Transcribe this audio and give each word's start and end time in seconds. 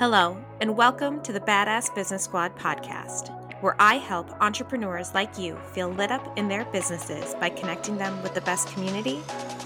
Hello, 0.00 0.34
and 0.62 0.78
welcome 0.78 1.20
to 1.20 1.30
the 1.30 1.40
Badass 1.40 1.94
Business 1.94 2.24
Squad 2.24 2.56
podcast, 2.56 3.28
where 3.60 3.76
I 3.78 3.96
help 3.96 4.30
entrepreneurs 4.40 5.12
like 5.12 5.38
you 5.38 5.56
feel 5.74 5.90
lit 5.90 6.10
up 6.10 6.38
in 6.38 6.48
their 6.48 6.64
businesses 6.64 7.34
by 7.34 7.50
connecting 7.50 7.98
them 7.98 8.22
with 8.22 8.32
the 8.32 8.40
best 8.40 8.68
community, 8.68 9.20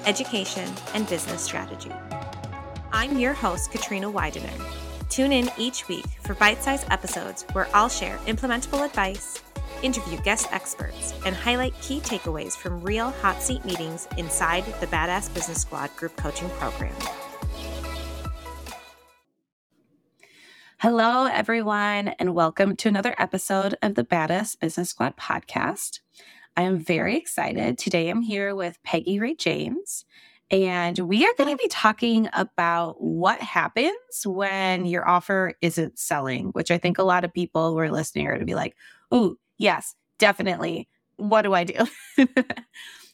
education, 0.07 0.69
and 0.93 1.09
business 1.09 1.41
strategy. 1.41 1.93
I'm 2.93 3.17
your 3.17 3.33
host, 3.33 3.71
Katrina 3.71 4.11
Widener. 4.11 4.51
Tune 5.09 5.31
in 5.31 5.53
each 5.57 5.87
week 5.87 6.07
for 6.25 6.35
bite 6.35 6.65
sized 6.65 6.89
episodes 6.91 7.47
where 7.53 7.69
I'll 7.73 7.89
share 7.89 8.17
implementable 8.27 8.85
advice, 8.85 9.41
interview 9.85 10.21
guest 10.23 10.49
experts, 10.51 11.15
and 11.25 11.37
highlight 11.37 11.81
key 11.81 12.01
takeaways 12.01 12.57
from 12.57 12.83
real 12.83 13.11
hot 13.11 13.41
seat 13.41 13.65
meetings 13.65 14.09
inside 14.19 14.65
the 14.81 14.89
Badass 14.89 15.33
Business 15.33 15.61
Squad 15.61 15.95
group 15.95 16.17
coaching 16.17 16.51
program. 16.59 16.97
Hello, 20.85 21.25
everyone, 21.25 22.09
and 22.09 22.35
welcome 22.35 22.77
to 22.77 22.91
another 22.91 23.15
episode 23.17 23.75
of 23.81 23.95
the 23.95 24.05
Badass 24.05 24.61
Business 24.61 24.91
Squad 24.91 25.17
podcast. 25.17 26.01
I 26.59 26.61
am 26.65 26.79
very 26.79 27.17
excited. 27.17 27.79
Today 27.79 28.11
I'm 28.11 28.21
here 28.21 28.55
with 28.55 28.79
Peggy 28.83 29.19
Ray 29.19 29.35
James, 29.35 30.05
and 30.51 30.99
we 30.99 31.25
are 31.25 31.33
going 31.39 31.49
to 31.49 31.57
be 31.57 31.69
talking 31.69 32.29
about 32.35 33.03
what 33.03 33.41
happens 33.41 34.27
when 34.27 34.85
your 34.85 35.09
offer 35.09 35.55
isn't 35.63 35.99
selling, 35.99 36.49
which 36.49 36.71
I 36.71 36.77
think 36.77 36.99
a 36.99 37.03
lot 37.03 37.25
of 37.25 37.33
people 37.33 37.71
who 37.71 37.79
are 37.79 37.91
listening 37.91 38.27
are 38.27 38.33
going 38.33 38.41
to 38.41 38.45
be 38.45 38.55
like, 38.55 38.77
oh, 39.11 39.37
yes, 39.57 39.95
definitely. 40.19 40.87
What 41.17 41.43
do 41.43 41.55
I 41.55 41.65
do? 41.65 41.87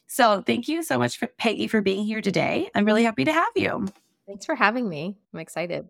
so 0.07 0.43
thank 0.45 0.67
you 0.67 0.83
so 0.83 0.99
much, 0.99 1.17
for, 1.17 1.27
Peggy, 1.27 1.67
for 1.67 1.79
being 1.79 2.03
here 2.03 2.19
today. 2.19 2.69
I'm 2.75 2.83
really 2.83 3.05
happy 3.05 3.23
to 3.23 3.31
have 3.31 3.53
you. 3.55 3.87
Thanks 4.27 4.45
for 4.45 4.55
having 4.55 4.89
me. 4.89 5.15
I'm 5.33 5.39
excited. 5.39 5.87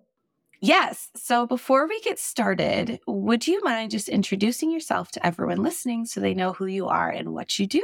Yes. 0.61 1.09
So 1.15 1.47
before 1.47 1.87
we 1.87 1.99
get 2.01 2.19
started, 2.19 2.99
would 3.07 3.47
you 3.47 3.61
mind 3.63 3.89
just 3.91 4.07
introducing 4.07 4.71
yourself 4.71 5.11
to 5.11 5.25
everyone 5.25 5.63
listening 5.63 6.05
so 6.05 6.19
they 6.19 6.35
know 6.35 6.53
who 6.53 6.67
you 6.67 6.87
are 6.87 7.09
and 7.09 7.33
what 7.33 7.57
you 7.57 7.65
do? 7.65 7.83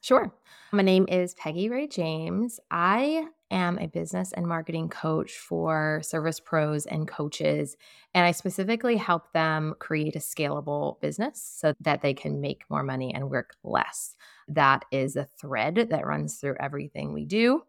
Sure. 0.00 0.32
My 0.72 0.82
name 0.82 1.06
is 1.08 1.34
Peggy 1.34 1.68
Ray 1.68 1.88
James. 1.88 2.60
I 2.70 3.26
am 3.50 3.78
a 3.78 3.88
business 3.88 4.32
and 4.32 4.46
marketing 4.46 4.90
coach 4.90 5.32
for 5.32 6.00
service 6.04 6.38
pros 6.38 6.86
and 6.86 7.08
coaches. 7.08 7.76
And 8.14 8.24
I 8.24 8.30
specifically 8.30 8.96
help 8.96 9.32
them 9.32 9.74
create 9.80 10.14
a 10.14 10.20
scalable 10.20 11.00
business 11.00 11.42
so 11.42 11.72
that 11.80 12.02
they 12.02 12.14
can 12.14 12.40
make 12.40 12.62
more 12.70 12.84
money 12.84 13.12
and 13.12 13.30
work 13.30 13.56
less. 13.64 14.14
That 14.46 14.84
is 14.92 15.16
a 15.16 15.28
thread 15.40 15.88
that 15.90 16.06
runs 16.06 16.36
through 16.36 16.56
everything 16.60 17.12
we 17.12 17.24
do. 17.24 17.62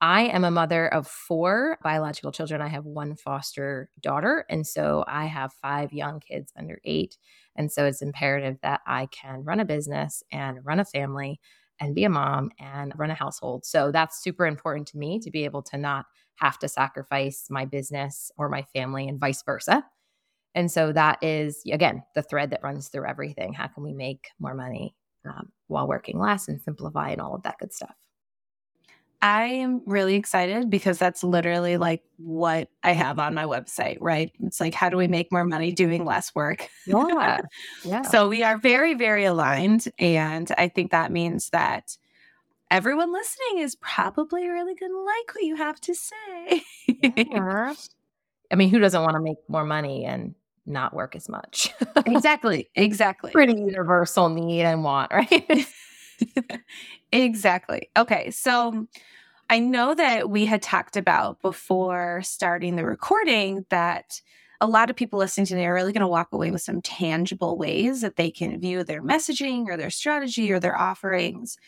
I 0.00 0.22
am 0.24 0.44
a 0.44 0.50
mother 0.50 0.92
of 0.92 1.06
four 1.06 1.78
biological 1.82 2.30
children. 2.32 2.60
I 2.60 2.68
have 2.68 2.84
one 2.84 3.16
foster 3.16 3.88
daughter. 4.00 4.44
And 4.50 4.66
so 4.66 5.04
I 5.08 5.26
have 5.26 5.54
five 5.54 5.92
young 5.92 6.20
kids 6.20 6.52
under 6.56 6.80
eight. 6.84 7.16
And 7.56 7.72
so 7.72 7.86
it's 7.86 8.02
imperative 8.02 8.58
that 8.62 8.82
I 8.86 9.06
can 9.06 9.42
run 9.42 9.60
a 9.60 9.64
business 9.64 10.22
and 10.30 10.64
run 10.64 10.80
a 10.80 10.84
family 10.84 11.40
and 11.80 11.94
be 11.94 12.04
a 12.04 12.10
mom 12.10 12.50
and 12.58 12.92
run 12.98 13.10
a 13.10 13.14
household. 13.14 13.64
So 13.64 13.90
that's 13.90 14.22
super 14.22 14.46
important 14.46 14.86
to 14.88 14.98
me 14.98 15.18
to 15.20 15.30
be 15.30 15.44
able 15.44 15.62
to 15.62 15.78
not 15.78 16.04
have 16.36 16.58
to 16.58 16.68
sacrifice 16.68 17.46
my 17.48 17.64
business 17.64 18.30
or 18.36 18.50
my 18.50 18.62
family 18.74 19.08
and 19.08 19.18
vice 19.18 19.42
versa. 19.42 19.82
And 20.54 20.70
so 20.70 20.92
that 20.92 21.22
is, 21.22 21.62
again, 21.70 22.02
the 22.14 22.22
thread 22.22 22.50
that 22.50 22.62
runs 22.62 22.88
through 22.88 23.06
everything. 23.06 23.52
How 23.54 23.68
can 23.68 23.84
we 23.84 23.92
make 23.94 24.28
more 24.40 24.54
money 24.54 24.94
um, 25.26 25.52
while 25.68 25.88
working 25.88 26.18
less 26.18 26.48
and 26.48 26.60
simplify 26.62 27.10
and 27.10 27.20
all 27.20 27.34
of 27.34 27.42
that 27.42 27.58
good 27.58 27.72
stuff? 27.72 27.94
I 29.26 29.46
am 29.46 29.82
really 29.86 30.14
excited 30.14 30.70
because 30.70 31.00
that's 31.00 31.24
literally 31.24 31.78
like 31.78 32.04
what 32.16 32.70
I 32.84 32.92
have 32.92 33.18
on 33.18 33.34
my 33.34 33.42
website, 33.42 33.98
right? 34.00 34.30
It's 34.44 34.60
like, 34.60 34.72
how 34.72 34.88
do 34.88 34.96
we 34.96 35.08
make 35.08 35.32
more 35.32 35.42
money 35.42 35.72
doing 35.72 36.04
less 36.04 36.32
work? 36.32 36.68
Yeah. 36.86 37.40
yeah. 37.84 38.02
so 38.02 38.28
we 38.28 38.44
are 38.44 38.56
very, 38.56 38.94
very 38.94 39.24
aligned. 39.24 39.88
And 39.98 40.48
I 40.56 40.68
think 40.68 40.92
that 40.92 41.10
means 41.10 41.50
that 41.50 41.96
everyone 42.70 43.12
listening 43.12 43.64
is 43.64 43.74
probably 43.74 44.46
really 44.46 44.76
going 44.76 44.92
to 44.92 45.00
like 45.00 45.34
what 45.34 45.42
you 45.42 45.56
have 45.56 45.80
to 45.80 45.94
say. 45.96 46.62
yeah. 46.86 47.74
I 48.52 48.54
mean, 48.54 48.70
who 48.70 48.78
doesn't 48.78 49.02
want 49.02 49.14
to 49.14 49.20
make 49.20 49.38
more 49.48 49.64
money 49.64 50.04
and 50.04 50.36
not 50.66 50.94
work 50.94 51.16
as 51.16 51.28
much? 51.28 51.74
exactly. 52.06 52.70
Exactly. 52.76 53.32
Pretty 53.32 53.54
universal 53.54 54.28
need 54.28 54.62
and 54.62 54.84
want, 54.84 55.10
right? 55.12 55.66
Exactly. 57.12 57.90
Okay. 57.96 58.30
So 58.30 58.86
I 59.48 59.60
know 59.60 59.94
that 59.94 60.28
we 60.28 60.46
had 60.46 60.62
talked 60.62 60.96
about 60.96 61.40
before 61.40 62.22
starting 62.22 62.76
the 62.76 62.84
recording 62.84 63.64
that 63.70 64.20
a 64.60 64.66
lot 64.66 64.90
of 64.90 64.96
people 64.96 65.18
listening 65.18 65.46
today 65.46 65.66
are 65.66 65.74
really 65.74 65.92
going 65.92 66.00
to 66.00 66.08
walk 66.08 66.32
away 66.32 66.50
with 66.50 66.62
some 66.62 66.80
tangible 66.80 67.56
ways 67.56 68.00
that 68.00 68.16
they 68.16 68.30
can 68.30 68.58
view 68.60 68.82
their 68.82 69.02
messaging 69.02 69.66
or 69.66 69.76
their 69.76 69.90
strategy 69.90 70.50
or 70.50 70.58
their 70.58 70.76
offerings 70.76 71.58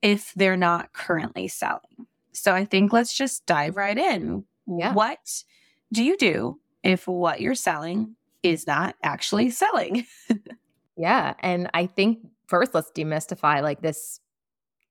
if 0.00 0.32
they're 0.34 0.56
not 0.56 0.92
currently 0.92 1.46
selling. 1.46 2.06
So 2.32 2.52
I 2.54 2.64
think 2.64 2.92
let's 2.92 3.14
just 3.14 3.46
dive 3.46 3.76
right 3.76 3.96
in. 3.96 4.44
Yeah. 4.66 4.94
What 4.94 5.44
do 5.92 6.02
you 6.02 6.16
do 6.16 6.58
if 6.82 7.06
what 7.06 7.40
you're 7.40 7.54
selling 7.54 8.16
is 8.42 8.66
not 8.66 8.96
actually 9.02 9.50
selling? 9.50 10.06
yeah. 10.96 11.34
And 11.40 11.70
I 11.74 11.86
think 11.86 12.18
first 12.46 12.74
let's 12.74 12.90
demystify 12.90 13.62
like 13.62 13.82
this 13.82 14.20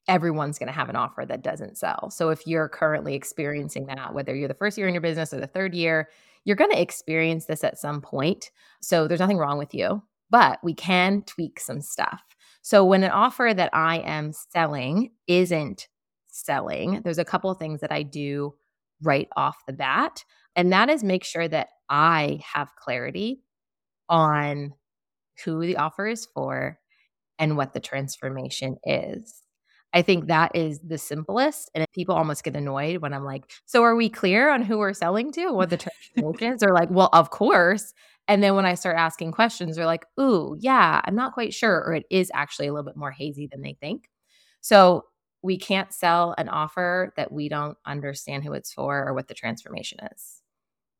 everyone's 0.07 0.57
going 0.57 0.67
to 0.67 0.73
have 0.73 0.89
an 0.89 0.95
offer 0.95 1.25
that 1.25 1.43
doesn't 1.43 1.77
sell. 1.77 2.09
So 2.09 2.29
if 2.29 2.47
you're 2.47 2.67
currently 2.67 3.13
experiencing 3.13 3.85
that, 3.85 4.13
whether 4.13 4.35
you're 4.35 4.47
the 4.47 4.53
first 4.55 4.77
year 4.77 4.87
in 4.87 4.93
your 4.93 5.01
business 5.01 5.33
or 5.33 5.39
the 5.39 5.47
third 5.47 5.75
year, 5.75 6.09
you're 6.43 6.55
going 6.55 6.71
to 6.71 6.81
experience 6.81 7.45
this 7.45 7.63
at 7.63 7.77
some 7.77 8.01
point. 8.01 8.49
So 8.81 9.07
there's 9.07 9.19
nothing 9.19 9.37
wrong 9.37 9.59
with 9.59 9.73
you, 9.73 10.01
but 10.29 10.59
we 10.63 10.73
can 10.73 11.21
tweak 11.23 11.59
some 11.59 11.81
stuff. 11.81 12.23
So 12.63 12.83
when 12.83 13.03
an 13.03 13.11
offer 13.11 13.53
that 13.55 13.69
I 13.73 13.99
am 13.99 14.33
selling 14.33 15.11
isn't 15.27 15.87
selling, 16.27 17.01
there's 17.03 17.17
a 17.17 17.25
couple 17.25 17.53
things 17.53 17.81
that 17.81 17.91
I 17.91 18.03
do 18.03 18.55
right 19.03 19.27
off 19.35 19.57
the 19.67 19.73
bat. 19.73 20.23
And 20.55 20.71
that 20.73 20.89
is 20.89 21.03
make 21.03 21.23
sure 21.23 21.47
that 21.47 21.69
I 21.89 22.41
have 22.53 22.75
clarity 22.75 23.43
on 24.09 24.73
who 25.45 25.61
the 25.61 25.77
offer 25.77 26.07
is 26.07 26.25
for, 26.25 26.79
and 27.41 27.57
what 27.57 27.73
the 27.73 27.79
transformation 27.81 28.77
is. 28.85 29.41
I 29.93 30.03
think 30.03 30.27
that 30.27 30.55
is 30.55 30.79
the 30.79 30.97
simplest. 30.97 31.69
And 31.75 31.85
people 31.93 32.15
almost 32.15 32.45
get 32.45 32.55
annoyed 32.55 33.01
when 33.01 33.13
I'm 33.13 33.25
like, 33.25 33.51
so 33.65 33.83
are 33.83 33.95
we 33.95 34.09
clear 34.09 34.49
on 34.49 34.61
who 34.61 34.77
we're 34.77 34.93
selling 34.93 35.33
to? 35.33 35.51
What 35.51 35.69
the 35.69 35.77
transformation 35.77 36.53
is? 36.53 36.61
They're 36.61 36.73
like, 36.73 36.89
well, 36.89 37.09
of 37.11 37.31
course. 37.31 37.93
And 38.27 38.41
then 38.41 38.55
when 38.55 38.65
I 38.65 38.75
start 38.75 38.95
asking 38.95 39.33
questions, 39.33 39.75
they're 39.75 39.85
like, 39.85 40.05
ooh, 40.17 40.55
yeah, 40.59 41.01
I'm 41.03 41.15
not 41.15 41.33
quite 41.33 41.53
sure. 41.53 41.83
Or 41.85 41.95
it 41.95 42.05
is 42.09 42.31
actually 42.33 42.67
a 42.67 42.73
little 42.73 42.85
bit 42.85 42.95
more 42.95 43.11
hazy 43.11 43.47
than 43.51 43.61
they 43.61 43.75
think. 43.81 44.07
So 44.61 45.05
we 45.41 45.57
can't 45.57 45.91
sell 45.91 46.35
an 46.37 46.47
offer 46.47 47.11
that 47.17 47.31
we 47.31 47.49
don't 47.49 47.77
understand 47.85 48.43
who 48.43 48.53
it's 48.53 48.71
for 48.71 49.05
or 49.05 49.13
what 49.13 49.27
the 49.27 49.33
transformation 49.33 49.97
is. 50.13 50.41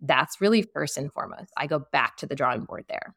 That's 0.02 0.42
really 0.42 0.64
first 0.64 0.98
and 0.98 1.14
foremost. 1.14 1.54
I 1.56 1.68
go 1.68 1.86
back 1.94 2.18
to 2.18 2.26
the 2.26 2.36
drawing 2.36 2.66
board 2.66 2.86
there 2.90 3.16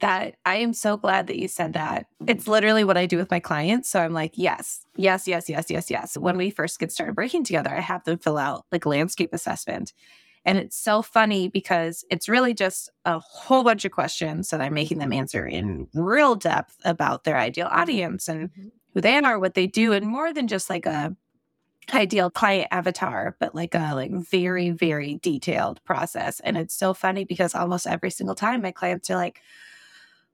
that 0.00 0.36
I 0.44 0.56
am 0.56 0.72
so 0.74 0.96
glad 0.96 1.26
that 1.28 1.38
you 1.38 1.48
said 1.48 1.72
that. 1.72 2.06
It's 2.26 2.46
literally 2.46 2.84
what 2.84 2.98
I 2.98 3.06
do 3.06 3.16
with 3.16 3.30
my 3.30 3.40
clients. 3.40 3.88
So 3.88 4.00
I'm 4.00 4.12
like, 4.12 4.32
yes, 4.34 4.84
yes, 4.96 5.26
yes, 5.26 5.48
yes, 5.48 5.70
yes, 5.70 5.90
yes. 5.90 6.18
When 6.18 6.36
we 6.36 6.50
first 6.50 6.78
get 6.78 6.92
started 6.92 7.16
working 7.16 7.44
together, 7.44 7.70
I 7.70 7.80
have 7.80 8.04
them 8.04 8.18
fill 8.18 8.36
out 8.36 8.66
like 8.70 8.84
landscape 8.84 9.32
assessment. 9.32 9.92
And 10.44 10.58
it's 10.58 10.76
so 10.76 11.02
funny 11.02 11.48
because 11.48 12.04
it's 12.10 12.28
really 12.28 12.54
just 12.54 12.90
a 13.04 13.18
whole 13.18 13.64
bunch 13.64 13.84
of 13.84 13.90
questions 13.90 14.50
that 14.50 14.60
I'm 14.60 14.74
making 14.74 14.98
them 14.98 15.12
answer 15.12 15.44
in 15.46 15.88
real 15.92 16.36
depth 16.36 16.76
about 16.84 17.24
their 17.24 17.36
ideal 17.36 17.68
audience 17.70 18.28
and 18.28 18.50
mm-hmm. 18.50 18.68
who 18.94 19.00
they 19.00 19.16
are, 19.16 19.38
what 19.38 19.54
they 19.54 19.66
do, 19.66 19.92
and 19.92 20.06
more 20.06 20.32
than 20.32 20.46
just 20.46 20.70
like 20.70 20.86
a 20.86 21.16
ideal 21.92 22.30
client 22.30 22.68
avatar, 22.70 23.36
but 23.40 23.54
like 23.54 23.74
a 23.74 23.92
like 23.94 24.12
very, 24.12 24.70
very 24.70 25.18
detailed 25.22 25.82
process. 25.84 26.38
And 26.40 26.56
it's 26.56 26.74
so 26.74 26.94
funny 26.94 27.24
because 27.24 27.54
almost 27.54 27.86
every 27.86 28.10
single 28.10 28.34
time 28.34 28.62
my 28.62 28.72
clients 28.72 29.10
are 29.10 29.16
like, 29.16 29.40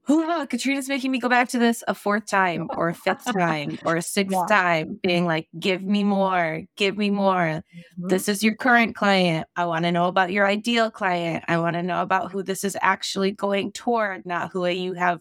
oh, 0.08 0.46
Katrina's 0.49 0.88
making 0.88 1.10
me 1.10 1.19
go 1.19 1.28
back 1.28 1.49
to 1.50 1.58
this 1.58 1.84
a 1.87 1.94
fourth 1.94 2.26
time 2.26 2.69
or 2.76 2.88
a 2.88 2.94
fifth 2.94 3.25
time 3.32 3.78
or 3.84 3.96
a 3.96 4.02
sixth 4.02 4.32
yeah. 4.32 4.46
time, 4.49 4.99
being 5.02 5.26
like, 5.26 5.49
give 5.58 5.82
me 5.82 6.04
more, 6.04 6.62
give 6.76 6.96
me 6.96 7.10
more. 7.10 7.37
Mm-hmm. 7.37 8.08
This 8.08 8.28
is 8.28 8.43
your 8.43 8.54
current 8.54 8.96
client. 8.96 9.46
I 9.56 9.66
want 9.66 9.84
to 9.84 9.93
know 9.93 10.06
about 10.06 10.32
your 10.32 10.46
ideal 10.46 10.90
client. 10.90 11.44
I 11.49 11.58
want 11.58 11.75
to 11.75 11.82
know 11.82 12.02
about 12.02 12.32
who 12.32 12.43
this 12.43 12.64
is 12.64 12.76
actually 12.81 13.32
going 13.32 13.72
toward, 13.72 14.26
not 14.26 14.52
who 14.52 14.66
you 14.66 14.94
have 14.94 15.20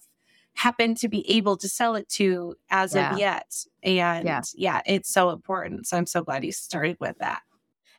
happened 0.53 0.97
to 0.97 1.07
be 1.07 1.29
able 1.29 1.57
to 1.57 1.69
sell 1.69 1.95
it 1.95 2.09
to 2.09 2.55
as 2.69 2.93
yeah. 2.93 3.13
of 3.13 3.19
yet. 3.19 3.65
And 3.83 4.25
yeah. 4.25 4.41
yeah, 4.55 4.81
it's 4.85 5.11
so 5.11 5.29
important. 5.29 5.87
So 5.87 5.97
I'm 5.97 6.05
so 6.05 6.23
glad 6.23 6.43
you 6.43 6.51
started 6.51 6.97
with 6.99 7.17
that. 7.19 7.41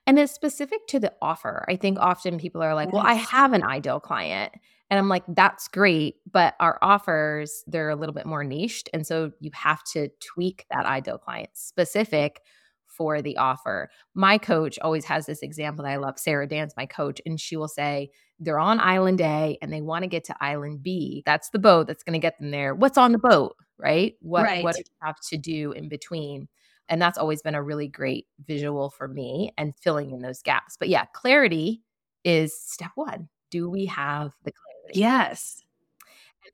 And 0.07 0.19
it's 0.19 0.33
specific 0.33 0.87
to 0.89 0.99
the 0.99 1.13
offer. 1.23 1.65
I 1.69 1.77
think 1.77 1.99
often 2.01 2.39
people 2.39 2.61
are 2.61 2.75
like, 2.75 2.93
well, 2.93 3.07
I 3.07 3.15
have 3.15 3.53
an 3.53 3.63
ideal 3.63 4.01
client. 4.01 4.53
And 4.93 4.99
I'm 4.99 5.09
like, 5.09 5.25
that's 5.27 5.69
great. 5.69 6.17
But 6.31 6.55
our 6.61 6.79
offers, 6.83 7.65
they're 7.67 7.89
a 7.89 7.97
little 7.97 8.13
bit 8.13 8.27
more 8.27 8.45
niched. 8.45 8.91
And 8.93 9.07
so 9.07 9.33
you 9.41 9.51
have 9.55 9.83
to 9.95 10.11
tweak 10.21 10.67
that 10.71 10.85
ideal 10.85 11.17
client 11.17 11.49
specific 11.55 12.43
for 12.89 13.23
the 13.23 13.39
offer. 13.39 13.89
My 14.15 14.37
coach 14.37 14.79
always 14.83 15.07
has 15.07 15.25
this 15.25 15.41
example 15.41 15.83
that 15.87 15.93
I 15.93 15.97
love. 15.97 16.19
Sarah 16.19 16.47
Dance, 16.47 16.75
my 16.77 16.85
coach, 16.85 17.23
and 17.25 17.41
she 17.41 17.57
will 17.57 17.69
say, 17.69 18.11
they're 18.39 18.59
on 18.59 18.81
island 18.81 19.23
A 19.23 19.57
and 19.63 19.73
they 19.73 19.81
want 19.81 20.03
to 20.03 20.09
get 20.09 20.25
to 20.25 20.37
island 20.45 20.83
B. 20.83 21.23
That's 21.25 21.49
the 21.49 21.59
boat 21.59 21.87
that's 21.87 22.03
going 22.03 22.13
to 22.13 22.19
get 22.19 22.39
them 22.39 22.51
there. 22.51 22.75
What's 22.75 22.99
on 22.99 23.13
the 23.13 23.19
boat, 23.19 23.57
right? 23.79 24.13
What 24.21 24.43
right. 24.43 24.63
what 24.63 24.75
do 24.75 24.81
you 24.81 25.07
have 25.07 25.17
to 25.31 25.39
do 25.39 25.73
in 25.73 25.89
between? 25.89 26.49
And 26.91 27.01
that's 27.01 27.17
always 27.17 27.41
been 27.41 27.55
a 27.55 27.63
really 27.63 27.89
great 27.89 28.27
visual 28.47 28.91
for 28.91 29.09
me 29.09 29.55
and 29.57 29.73
filling 29.75 30.11
in 30.11 30.21
those 30.21 30.43
gaps. 30.43 30.77
But 30.79 30.91
yeah, 30.91 31.07
clarity 31.15 31.81
is 32.25 32.61
step 32.61 32.91
1. 32.95 33.31
Do 33.51 33.71
we 33.71 33.87
have 33.87 34.33
the 34.45 34.53
clarity? 34.53 34.72
Yes. 34.93 35.63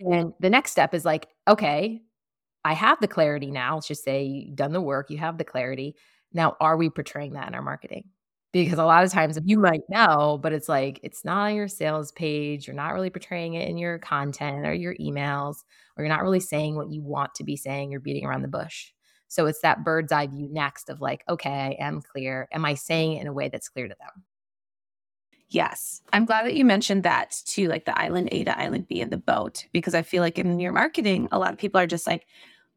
And 0.01 0.33
the 0.41 0.51
next 0.51 0.73
step 0.73 0.95
is 0.95 1.05
like, 1.05 1.29
okay, 1.49 2.03
I 2.65 2.75
have 2.75 3.01
the 3.01 3.09
clarity 3.09 3.51
now. 3.51 3.77
Let's 3.77 3.89
just 3.89 4.05
say 4.05 4.25
you've 4.25 4.57
done 4.57 4.73
the 4.73 4.81
work, 4.81 5.11
you 5.11 5.19
have 5.19 5.39
the 5.39 5.45
clarity. 5.45 5.97
Now, 6.33 6.57
are 6.61 6.77
we 6.77 6.91
portraying 6.91 7.33
that 7.35 7.49
in 7.49 7.55
our 7.55 7.63
marketing? 7.63 8.05
Because 8.53 8.79
a 8.79 8.85
lot 8.85 9.05
of 9.05 9.13
times 9.13 9.39
you 9.45 9.59
might 9.59 9.83
know, 9.91 10.39
but 10.43 10.53
it's 10.53 10.69
like 10.69 11.01
it's 11.03 11.25
not 11.25 11.51
on 11.51 11.57
your 11.57 11.69
sales 11.69 12.13
page. 12.13 12.67
You're 12.67 12.77
not 12.77 12.95
really 12.95 13.11
portraying 13.11 13.55
it 13.55 13.69
in 13.69 13.79
your 13.79 13.99
content 13.99 14.67
or 14.67 14.73
your 14.75 14.95
emails, 14.97 15.57
or 15.97 16.05
you're 16.05 16.13
not 16.13 16.23
really 16.23 16.41
saying 16.41 16.77
what 16.77 16.91
you 16.91 17.03
want 17.03 17.35
to 17.37 17.45
be 17.45 17.57
saying. 17.57 17.91
You're 17.91 18.01
beating 18.01 18.25
around 18.27 18.43
the 18.43 18.49
bush. 18.49 18.93
So 19.29 19.47
it's 19.47 19.61
that 19.61 19.85
bird's 19.85 20.13
eye 20.13 20.27
view 20.27 20.49
next 20.51 20.89
of 20.89 21.01
like, 21.03 21.25
okay, 21.29 21.51
I 21.81 21.85
am 21.85 22.01
clear. 22.01 22.49
Am 22.53 22.65
I 22.65 22.75
saying 22.75 23.15
it 23.15 23.21
in 23.21 23.27
a 23.27 23.33
way 23.33 23.49
that's 23.51 23.69
clear 23.69 23.89
to 23.89 23.95
them? 23.99 24.25
Yes. 25.51 26.03
I'm 26.13 26.27
glad 26.27 26.45
that 26.45 26.55
you 26.55 26.65
mentioned 26.65 27.05
that 27.05 27.43
too, 27.47 27.69
like 27.69 27.87
the 27.87 27.99
island 27.99 28.29
A 28.33 28.45
to 28.45 28.59
island 28.59 28.87
B 28.87 29.01
in 29.01 29.11
the 29.11 29.17
boat, 29.17 29.67
because 29.73 29.95
I 29.95 30.03
feel 30.03 30.23
like 30.23 30.39
in 30.39 30.61
your 30.61 30.73
marketing, 30.73 31.29
a 31.33 31.39
lot 31.39 31.53
of 31.53 31.59
people 31.59 31.81
are 31.81 31.87
just 31.87 32.07
like, 32.07 32.27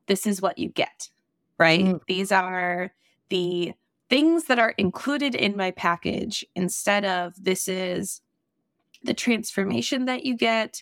this 0.07 0.25
is 0.25 0.41
what 0.41 0.57
you 0.57 0.69
get, 0.69 1.09
right? 1.57 1.83
Mm. 1.85 2.01
These 2.07 2.31
are 2.31 2.91
the 3.29 3.73
things 4.09 4.45
that 4.45 4.59
are 4.59 4.73
included 4.77 5.35
in 5.35 5.57
my 5.57 5.71
package 5.71 6.45
instead 6.56 7.06
of 7.06 7.33
this 7.41 7.68
is 7.68 8.21
the 9.03 9.13
transformation 9.13 10.06
that 10.06 10.25
you 10.25 10.35
get. 10.35 10.81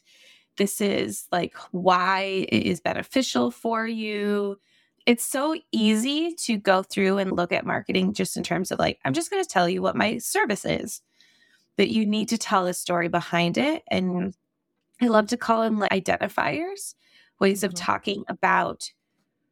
This 0.58 0.82
is 0.82 1.28
like 1.32 1.56
why 1.72 2.46
it 2.50 2.64
is 2.64 2.82
beneficial 2.82 3.50
for 3.50 3.88
you. 3.88 4.60
It's 5.06 5.26
so 5.26 5.56
easy 5.72 6.36
to 6.36 6.58
go 6.58 6.84
through 6.84 7.18
and 7.18 7.32
look 7.32 7.52
at 7.52 7.66
marketing 7.66 8.14
just 8.14 8.38
in 8.38 8.44
terms 8.44 8.72
of 8.72 8.78
like, 8.78 9.00
I'm 9.06 9.14
just 9.14 9.32
going 9.32 9.44
to 9.44 9.50
tell 9.50 9.68
you 9.68 9.82
what 9.82 9.96
my 9.96 10.20
service 10.20 10.66
is 10.66 11.02
that 11.80 11.94
you 11.94 12.06
need 12.06 12.28
to 12.28 12.38
tell 12.38 12.68
a 12.68 12.74
story 12.74 13.08
behind 13.08 13.58
it. 13.58 13.84
And 13.90 14.36
I 15.02 15.08
love 15.08 15.28
to 15.28 15.38
call 15.38 15.62
them 15.62 15.80
like 15.80 15.94
identifiers, 15.94 16.94
ways 17.40 17.64
of 17.64 17.72
mm-hmm. 17.72 17.86
talking 17.86 18.24
about 18.28 18.92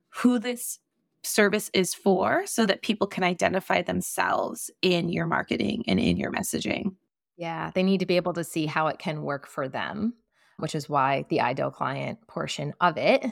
who 0.09 0.37
this 0.37 0.79
service 1.23 1.71
is 1.73 1.93
for 1.93 2.45
so 2.45 2.65
that 2.65 2.81
people 2.81 3.07
can 3.07 3.23
identify 3.23 3.81
themselves 3.81 4.69
in 4.81 5.07
your 5.07 5.25
marketing 5.25 5.85
and 5.87 6.01
in 6.01 6.17
your 6.17 6.29
messaging. 6.29 6.95
Yeah, 7.37 7.71
they 7.73 7.83
need 7.83 8.01
to 8.01 8.05
be 8.05 8.17
able 8.17 8.33
to 8.33 8.43
see 8.43 8.65
how 8.65 8.87
it 8.87 8.99
can 8.99 9.21
work 9.21 9.47
for 9.47 9.69
them, 9.69 10.13
which 10.57 10.75
is 10.75 10.89
why 10.89 11.25
the 11.29 11.39
ideal 11.39 11.71
client 11.71 12.19
portion 12.27 12.73
of 12.81 12.97
it, 12.97 13.25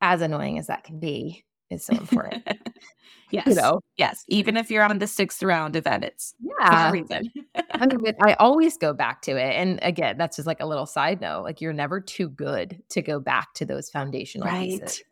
as 0.00 0.22
annoying 0.22 0.58
as 0.58 0.68
that 0.68 0.84
can 0.84 1.00
be, 1.00 1.44
is 1.70 1.84
so 1.84 1.94
important. 1.94 2.46
yes. 3.30 3.46
You 3.46 3.54
know? 3.54 3.80
Yes. 3.96 4.24
Even 4.28 4.56
if 4.56 4.70
you're 4.70 4.84
on 4.84 4.98
the 4.98 5.06
sixth 5.06 5.42
round 5.42 5.76
of 5.76 5.86
edits. 5.86 6.34
Yeah. 6.40 6.90
reason. 6.90 7.30
I 7.70 7.86
mean, 7.86 8.14
I 8.22 8.34
always 8.34 8.76
go 8.76 8.92
back 8.92 9.22
to 9.22 9.32
it. 9.32 9.54
And 9.54 9.78
again, 9.82 10.16
that's 10.18 10.36
just 10.36 10.46
like 10.46 10.60
a 10.60 10.66
little 10.66 10.86
side 10.86 11.20
note. 11.20 11.42
Like 11.42 11.60
you're 11.60 11.72
never 11.72 12.00
too 12.00 12.28
good 12.28 12.82
to 12.90 13.02
go 13.02 13.20
back 13.20 13.54
to 13.54 13.64
those 13.64 13.90
foundational 13.90 14.46
right. 14.46 14.80
pieces. 14.80 15.02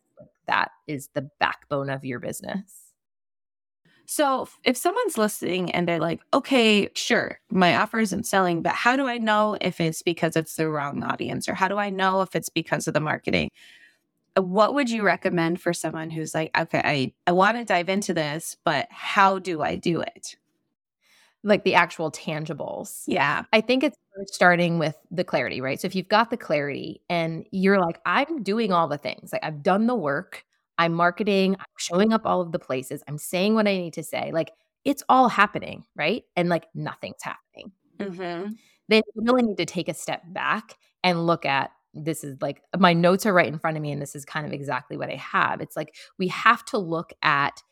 that 0.46 0.70
is 0.86 1.08
the 1.14 1.28
backbone 1.40 1.90
of 1.90 2.04
your 2.04 2.20
business. 2.20 2.84
So 4.06 4.48
if 4.64 4.76
someone's 4.76 5.16
listening 5.16 5.70
and 5.72 5.88
they're 5.88 5.98
like, 5.98 6.20
okay, 6.32 6.90
sure, 6.94 7.40
my 7.50 7.76
offer 7.76 7.98
isn't 8.00 8.26
selling, 8.26 8.62
but 8.62 8.72
how 8.72 8.96
do 8.96 9.06
I 9.06 9.18
know 9.18 9.56
if 9.60 9.80
it's 9.80 10.02
because 10.02 10.36
it's 10.36 10.56
the 10.56 10.68
wrong 10.68 11.02
audience 11.02 11.48
or 11.48 11.54
how 11.54 11.68
do 11.68 11.78
I 11.78 11.88
know 11.90 12.20
if 12.20 12.36
it's 12.36 12.50
because 12.50 12.86
of 12.86 12.92
the 12.94 13.00
marketing? 13.00 13.48
What 14.36 14.74
would 14.74 14.90
you 14.90 15.02
recommend 15.02 15.60
for 15.60 15.72
someone 15.72 16.10
who's 16.10 16.34
like, 16.34 16.56
okay, 16.58 16.80
I, 16.84 17.12
I 17.26 17.32
want 17.32 17.56
to 17.56 17.64
dive 17.64 17.88
into 17.88 18.14
this, 18.14 18.56
but 18.64 18.88
how 18.90 19.38
do 19.38 19.62
I 19.62 19.76
do 19.76 20.00
it? 20.00 20.36
Like 21.42 21.64
the 21.64 21.74
actual 21.74 22.10
tangibles. 22.10 23.04
Yeah. 23.06 23.44
I 23.52 23.60
think 23.60 23.84
it's 23.84 23.96
starting 24.26 24.78
with 24.78 24.96
the 25.10 25.24
clarity, 25.24 25.60
right? 25.60 25.80
So 25.80 25.86
if 25.86 25.94
you've 25.94 26.08
got 26.08 26.30
the 26.30 26.36
clarity 26.36 27.02
and 27.08 27.46
you're 27.52 27.80
like, 27.80 28.00
I'm 28.06 28.42
doing 28.42 28.72
all 28.72 28.88
the 28.88 28.98
things, 28.98 29.32
like 29.32 29.44
I've 29.44 29.62
done 29.62 29.86
the 29.86 29.94
work, 29.94 30.44
I'm 30.78 30.94
marketing, 30.94 31.54
I'm 31.58 31.66
showing 31.78 32.12
up 32.12 32.22
all 32.24 32.40
of 32.40 32.50
the 32.50 32.58
places, 32.58 33.02
I'm 33.06 33.18
saying 33.18 33.54
what 33.54 33.68
I 33.68 33.76
need 33.76 33.92
to 33.94 34.02
say, 34.02 34.30
like 34.32 34.52
it's 34.84 35.02
all 35.08 35.28
happening, 35.28 35.84
right? 35.94 36.24
And 36.34 36.48
like 36.48 36.66
nothing's 36.74 37.22
happening. 37.22 37.72
Mm-hmm. 37.98 38.52
Then 38.88 39.02
you 39.14 39.22
really 39.22 39.42
need 39.42 39.58
to 39.58 39.66
take 39.66 39.88
a 39.88 39.94
step 39.94 40.22
back 40.26 40.76
and 41.02 41.26
look 41.26 41.44
at 41.44 41.70
this 41.94 42.24
is 42.24 42.36
like 42.40 42.62
my 42.78 42.92
notes 42.92 43.24
are 43.26 43.32
right 43.32 43.46
in 43.46 43.58
front 43.58 43.76
of 43.76 43.82
me 43.82 43.92
and 43.92 44.02
this 44.02 44.16
is 44.16 44.24
kind 44.24 44.44
of 44.46 44.52
exactly 44.52 44.96
what 44.96 45.10
I 45.10 45.16
have. 45.16 45.60
It's 45.60 45.76
like 45.76 45.94
we 46.18 46.28
have 46.28 46.64
to 46.66 46.78
look 46.78 47.12
at 47.22 47.62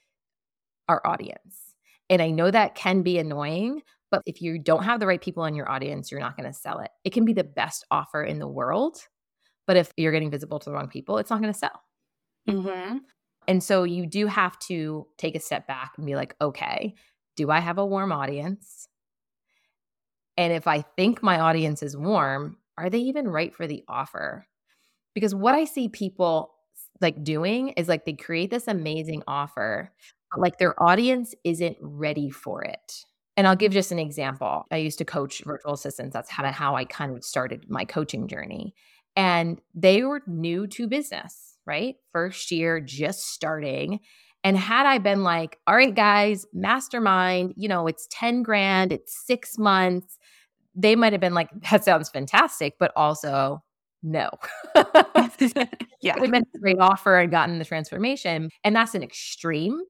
our 0.89 1.05
audience. 1.07 1.75
And 2.09 2.21
I 2.23 2.31
know 2.31 2.51
that 2.51 2.75
can 2.75 3.03
be 3.03 3.19
annoying, 3.19 3.83
but 4.11 4.23
if 4.27 4.43
you 4.43 4.59
don't 4.59 4.85
have 4.85 5.01
the 5.01 5.07
right 5.07 5.21
people 5.21 5.45
in 5.45 5.55
your 5.55 5.71
audience, 5.71 6.11
you're 6.11 6.21
not 6.21 6.37
going 6.37 6.51
to 6.51 6.57
sell 6.57 6.81
it. 6.81 6.91
It 7.05 7.13
can 7.13 7.25
be 7.25 7.33
the 7.33 7.45
best 7.45 7.85
offer 7.91 8.23
in 8.23 8.39
the 8.39 8.49
world, 8.49 8.99
but 9.67 9.77
if 9.77 9.93
you're 9.97 10.13
getting 10.13 10.31
visible 10.31 10.59
to 10.59 10.71
the 10.71 10.75
wrong 10.75 10.89
people, 10.89 11.19
it's 11.19 11.31
not 11.31 11.41
going 11.41 11.53
to 11.53 11.59
sell. 11.59 11.83
Mm-hmm. 12.49 12.99
And 13.49 13.63
so 13.63 13.85
you 13.85 14.07
do 14.07 14.27
have 14.27 14.59
to 14.61 15.07
take 15.19 15.35
a 15.35 15.41
step 15.41 15.67
back 15.67 15.93
and 15.97 16.07
be 16.07 16.15
like, 16.15 16.37
okay, 16.41 16.95
do 17.37 17.51
I 17.51 17.61
have 17.61 17.79
a 17.79 17.87
warm 17.87 18.13
audience? 18.13 18.89
And 20.37 20.53
if 20.53 20.67
I 20.67 20.83
think 20.97 21.23
my 21.23 21.41
audience 21.41 21.83
is 21.83 21.97
warm, 21.97 22.57
are 22.79 22.91
they 22.91 22.99
even 22.99 23.29
right 23.29 23.55
for 23.55 23.67
the 23.67 23.85
offer? 23.89 24.47
Because 25.15 25.35
what 25.35 25.55
I 25.55 25.65
see 25.65 25.89
people 25.89 26.53
like 27.01 27.23
doing 27.23 27.71
is 27.71 27.89
like 27.89 28.05
they 28.05 28.15
create 28.15 28.51
this 28.51 28.69
amazing 28.69 29.23
offer, 29.27 29.93
but 30.31 30.41
like 30.41 30.59
their 30.59 30.81
audience 30.83 31.35
isn't 31.45 31.77
ready 31.81 32.31
for 32.31 32.63
it. 32.63 33.05
And 33.37 33.47
I'll 33.47 33.57
give 33.57 33.73
just 33.73 33.93
an 33.93 33.99
example. 33.99 34.65
I 34.71 34.77
used 34.77 34.99
to 34.99 35.05
coach 35.05 35.43
virtual 35.45 35.73
assistants. 35.73 36.13
That's 36.13 36.31
kind 36.31 36.49
of 36.49 36.55
how 36.55 36.77
I 36.77 36.85
kind 36.85 37.17
of 37.17 37.25
started 37.25 37.65
my 37.69 37.85
coaching 37.85 38.29
journey. 38.29 38.75
And 39.17 39.61
they 39.75 40.03
were 40.03 40.23
new 40.27 40.67
to 40.69 40.87
business, 40.87 41.57
right? 41.67 41.97
First 42.13 42.51
year, 42.51 42.81
just 42.81 43.27
starting. 43.33 44.01
And 44.45 44.57
had 44.57 44.87
I 44.87 44.99
been 44.99 45.23
like, 45.23 45.59
all 45.67 45.77
right, 45.77 45.95
guys, 45.95 46.47
mastermind, 46.53 47.55
you 47.57 47.69
know, 47.69 47.87
it's 47.87 48.09
10 48.11 48.43
grand, 48.43 48.93
it's 48.93 49.25
six 49.27 49.57
months, 49.57 50.19
they 50.75 50.97
might 50.97 51.13
have 51.13 51.21
been 51.21 51.35
like, 51.35 51.51
that 51.71 51.85
sounds 51.85 52.09
fantastic, 52.09 52.75
but 52.79 52.93
also 52.97 53.63
no. 54.03 54.31
yeah. 54.75 56.17
It 56.17 56.31
been 56.31 56.45
a 56.55 56.59
great 56.59 56.79
offer 56.81 57.19
and 57.19 57.31
gotten 57.31 57.59
the 57.59 57.65
transformation. 57.65 58.51
And 58.65 58.75
that's 58.75 58.95
an 58.95 59.03
extreme. 59.03 59.81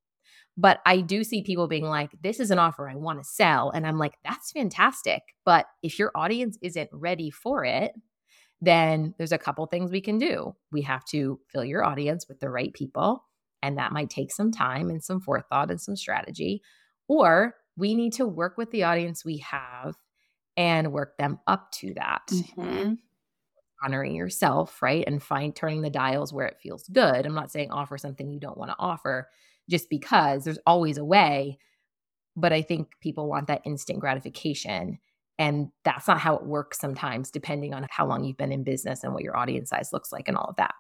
But 0.57 0.81
I 0.85 1.01
do 1.01 1.25
see 1.25 1.43
people 1.43 1.67
being 1.67 1.87
like, 1.87 2.11
this 2.23 2.39
is 2.39 2.51
an 2.51 2.59
offer 2.59 2.89
I 2.89 2.95
want 2.95 3.21
to 3.21 3.25
sell. 3.25 3.71
And 3.71 3.87
I'm 3.87 3.99
like, 3.99 4.15
that's 4.23 4.53
fantastic. 4.53 5.23
But 5.47 5.67
if 5.83 5.99
your 5.99 6.11
audience 6.15 6.59
isn't 6.61 6.91
ready 6.93 7.31
for 7.31 7.65
it, 7.65 7.93
then 8.61 9.15
there's 9.17 9.33
a 9.33 9.39
couple 9.39 9.65
things 9.67 9.91
we 9.91 10.03
can 10.03 10.19
do. 10.19 10.55
We 10.71 10.83
have 10.83 11.05
to 11.07 11.41
fill 11.49 11.65
your 11.65 11.85
audience 11.85 12.29
with 12.29 12.39
the 12.41 12.51
right 12.51 12.73
people. 12.73 13.25
And 13.63 13.79
that 13.79 13.93
might 13.93 14.11
take 14.11 14.31
some 14.31 14.53
time 14.53 14.91
and 14.91 15.03
some 15.03 15.21
forethought 15.21 15.71
and 15.71 15.81
some 15.81 15.97
strategy. 15.97 16.63
Or 17.09 17.55
we 17.77 17.95
need 17.95 18.13
to 18.15 18.27
work 18.27 18.59
with 18.59 18.71
the 18.71 18.83
audience 18.83 19.25
we 19.25 19.39
have 19.39 19.95
and 20.57 20.93
work 20.93 21.17
them 21.19 21.39
up 21.47 21.71
to 21.73 21.95
that. 21.95 22.23
Mm-hmm. 22.31 22.95
Honoring 23.85 24.15
yourself, 24.15 24.81
right? 24.81 25.05
And 25.07 25.23
find 25.23 25.55
turning 25.55 25.83
the 25.83 25.91
dials 25.91 26.33
where 26.33 26.47
it 26.47 26.59
feels 26.63 26.87
good. 26.89 27.27
I'm 27.27 27.35
not 27.35 27.51
saying 27.51 27.71
offer 27.71 27.99
something 27.99 28.31
you 28.31 28.39
don't 28.39 28.59
want 28.59 28.71
to 28.71 28.77
offer 28.79 29.29
just 29.69 29.91
because 29.91 30.45
there's 30.45 30.59
always 30.67 30.99
a 30.99 31.05
way. 31.05 31.59
But 32.37 32.53
I 32.53 32.63
think 32.63 32.93
people 33.01 33.29
want 33.29 33.49
that 33.49 33.63
instant 33.65 33.99
gratification. 34.01 34.99
And 35.39 35.71
that's 35.85 36.07
not 36.07 36.19
how 36.21 36.37
it 36.37 36.45
works 36.45 36.79
sometimes, 36.79 37.31
depending 37.31 37.75
on 37.75 37.87
how 37.91 38.07
long 38.07 38.25
you've 38.25 38.37
been 38.37 38.53
in 38.53 38.63
business 38.63 39.03
and 39.03 39.13
what 39.13 39.25
your 39.25 39.37
audience 39.37 39.71
size 39.71 39.93
looks 39.93 40.13
like 40.13 40.29
and 40.29 40.37
all 40.37 40.47
of 40.49 40.57
that. 40.57 40.75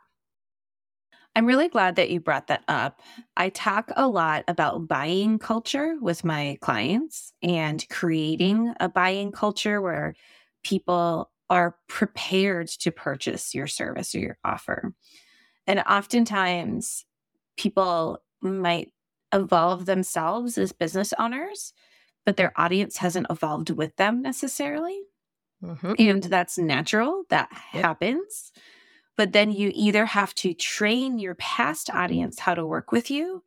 I'm 1.34 1.46
really 1.46 1.68
glad 1.68 1.96
that 1.96 2.10
you 2.10 2.20
brought 2.20 2.48
that 2.48 2.62
up. 2.68 3.00
I 3.36 3.48
talk 3.48 3.90
a 3.96 4.06
lot 4.06 4.44
about 4.48 4.86
buying 4.86 5.38
culture 5.38 5.96
with 6.00 6.24
my 6.24 6.58
clients 6.60 7.32
and 7.42 7.86
creating 7.88 8.74
a 8.80 8.88
buying 8.88 9.32
culture 9.32 9.80
where 9.80 10.14
people 10.62 11.30
are 11.48 11.76
prepared 11.88 12.68
to 12.68 12.90
purchase 12.90 13.54
your 13.54 13.66
service 13.66 14.14
or 14.14 14.18
your 14.18 14.38
offer. 14.44 14.94
And 15.66 15.80
oftentimes, 15.80 17.04
people 17.56 18.22
might 18.40 18.92
evolve 19.32 19.86
themselves 19.86 20.58
as 20.58 20.72
business 20.72 21.14
owners, 21.18 21.72
but 22.26 22.36
their 22.36 22.52
audience 22.56 22.98
hasn't 22.98 23.26
evolved 23.30 23.70
with 23.70 23.96
them 23.96 24.22
necessarily. 24.22 25.00
Mm-hmm. 25.62 25.94
And 25.98 26.22
that's 26.24 26.58
natural, 26.58 27.24
that 27.30 27.48
yep. 27.72 27.84
happens. 27.84 28.52
But 29.16 29.32
then 29.32 29.50
you 29.52 29.70
either 29.74 30.06
have 30.06 30.34
to 30.36 30.54
train 30.54 31.18
your 31.18 31.34
past 31.34 31.90
audience 31.90 32.38
how 32.38 32.54
to 32.54 32.66
work 32.66 32.92
with 32.92 33.10
you, 33.10 33.42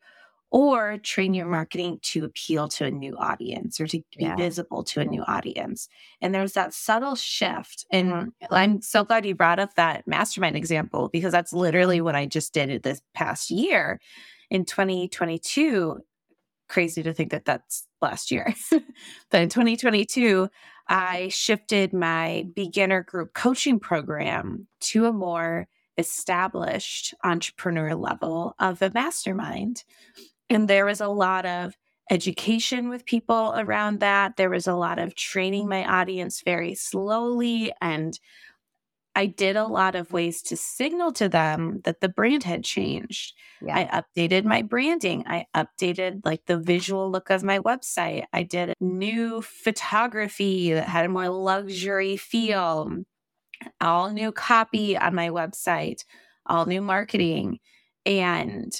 or 0.55 0.97
train 0.99 1.33
your 1.33 1.47
marketing 1.47 1.99
to 2.01 2.23
appeal 2.23 2.69
to 2.69 2.85
a 2.85 2.89
new 2.89 3.13
audience 3.17 3.77
or 3.81 3.87
to 3.87 3.97
be 3.97 4.05
yeah. 4.23 4.37
visible 4.37 4.85
to 4.85 5.01
a 5.01 5.05
new 5.05 5.21
audience. 5.23 5.89
And 6.21 6.33
there's 6.33 6.53
that 6.53 6.73
subtle 6.73 7.15
shift. 7.15 7.85
And 7.91 8.31
I'm 8.49 8.81
so 8.81 9.03
glad 9.03 9.25
you 9.25 9.35
brought 9.35 9.59
up 9.59 9.75
that 9.75 10.07
mastermind 10.07 10.55
example 10.55 11.09
because 11.11 11.33
that's 11.33 11.51
literally 11.51 11.99
what 11.99 12.15
I 12.15 12.25
just 12.25 12.53
did 12.53 12.83
this 12.83 13.01
past 13.13 13.51
year 13.51 13.99
in 14.49 14.63
2022. 14.63 15.99
Crazy 16.69 17.03
to 17.03 17.13
think 17.13 17.31
that 17.31 17.43
that's 17.43 17.85
last 18.01 18.31
year. 18.31 18.53
but 18.71 19.41
in 19.41 19.49
2022, 19.49 20.47
I 20.87 21.29
shifted 21.29 21.93
my 21.93 22.45
beginner 22.55 23.03
group 23.03 23.33
coaching 23.33 23.79
program 23.79 24.67
to 24.81 25.05
a 25.05 25.13
more 25.13 25.67
established 25.97 27.13
entrepreneur 27.23 27.95
level 27.95 28.55
of 28.59 28.81
a 28.81 28.91
mastermind. 28.93 29.83
And 30.49 30.67
there 30.67 30.85
was 30.85 31.01
a 31.01 31.07
lot 31.07 31.45
of 31.45 31.75
education 32.11 32.89
with 32.89 33.05
people 33.05 33.53
around 33.57 33.99
that. 34.01 34.35
There 34.37 34.49
was 34.49 34.67
a 34.67 34.75
lot 34.75 34.99
of 34.99 35.15
training 35.15 35.67
my 35.67 35.85
audience 35.85 36.41
very 36.45 36.75
slowly. 36.75 37.71
And 37.81 38.19
I 39.15 39.27
did 39.27 39.55
a 39.55 39.65
lot 39.65 39.95
of 39.95 40.11
ways 40.11 40.41
to 40.43 40.57
signal 40.57 41.13
to 41.13 41.29
them 41.29 41.81
that 41.85 42.01
the 42.01 42.09
brand 42.09 42.43
had 42.43 42.65
changed. 42.65 43.33
Yeah. 43.61 43.77
I 43.77 44.01
updated 44.01 44.43
my 44.43 44.61
branding. 44.61 45.23
I 45.25 45.45
updated 45.55 46.21
like 46.25 46.45
the 46.45 46.57
visual 46.57 47.09
look 47.09 47.29
of 47.29 47.43
my 47.43 47.59
website. 47.59 48.25
I 48.33 48.43
did 48.43 48.73
new 48.81 49.41
photography 49.41 50.73
that 50.73 50.89
had 50.89 51.05
a 51.05 51.09
more 51.09 51.29
luxury 51.29 52.17
feel, 52.17 52.91
all 53.79 54.11
new 54.11 54.33
copy 54.33 54.97
on 54.97 55.15
my 55.15 55.29
website, 55.29 56.03
all 56.45 56.65
new 56.65 56.81
marketing. 56.81 57.59
And 58.05 58.73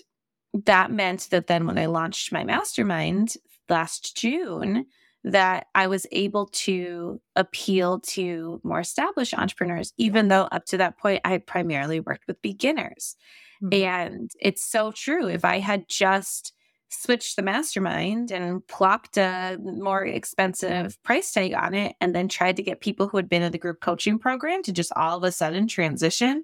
that 0.65 0.91
meant 0.91 1.29
that 1.31 1.47
then 1.47 1.65
when 1.65 1.77
I 1.77 1.85
launched 1.85 2.33
my 2.33 2.43
mastermind 2.43 3.35
last 3.69 4.17
June, 4.17 4.85
that 5.25 5.65
I 5.73 5.87
was 5.87 6.05
able 6.11 6.45
to 6.45 7.19
appeal 7.35 7.99
to 7.99 8.61
more 8.63 8.79
established 8.79 9.33
entrepreneurs, 9.33 9.91
even 9.97 10.27
though 10.27 10.43
up 10.51 10.65
to 10.67 10.77
that 10.77 10.99
point 10.99 11.21
I 11.25 11.31
had 11.31 11.47
primarily 11.47 11.99
worked 11.99 12.27
with 12.27 12.41
beginners. 12.43 13.15
Mm-hmm. 13.63 13.83
And 13.83 14.31
it's 14.39 14.63
so 14.63 14.91
true. 14.91 15.27
If 15.27 15.43
I 15.43 15.57
had 15.57 15.89
just 15.89 16.53
switched 16.89 17.35
the 17.35 17.41
mastermind 17.41 18.31
and 18.31 18.65
plopped 18.67 19.17
a 19.17 19.57
more 19.59 20.05
expensive 20.05 21.01
price 21.01 21.31
tag 21.31 21.55
on 21.55 21.73
it 21.73 21.95
and 21.99 22.15
then 22.15 22.27
tried 22.27 22.57
to 22.57 22.63
get 22.63 22.79
people 22.79 23.07
who 23.07 23.17
had 23.17 23.27
been 23.27 23.41
in 23.41 23.51
the 23.51 23.57
group 23.57 23.81
coaching 23.81 24.19
program 24.19 24.61
to 24.61 24.71
just 24.71 24.93
all 24.95 25.17
of 25.17 25.23
a 25.23 25.31
sudden 25.31 25.67
transition, 25.67 26.43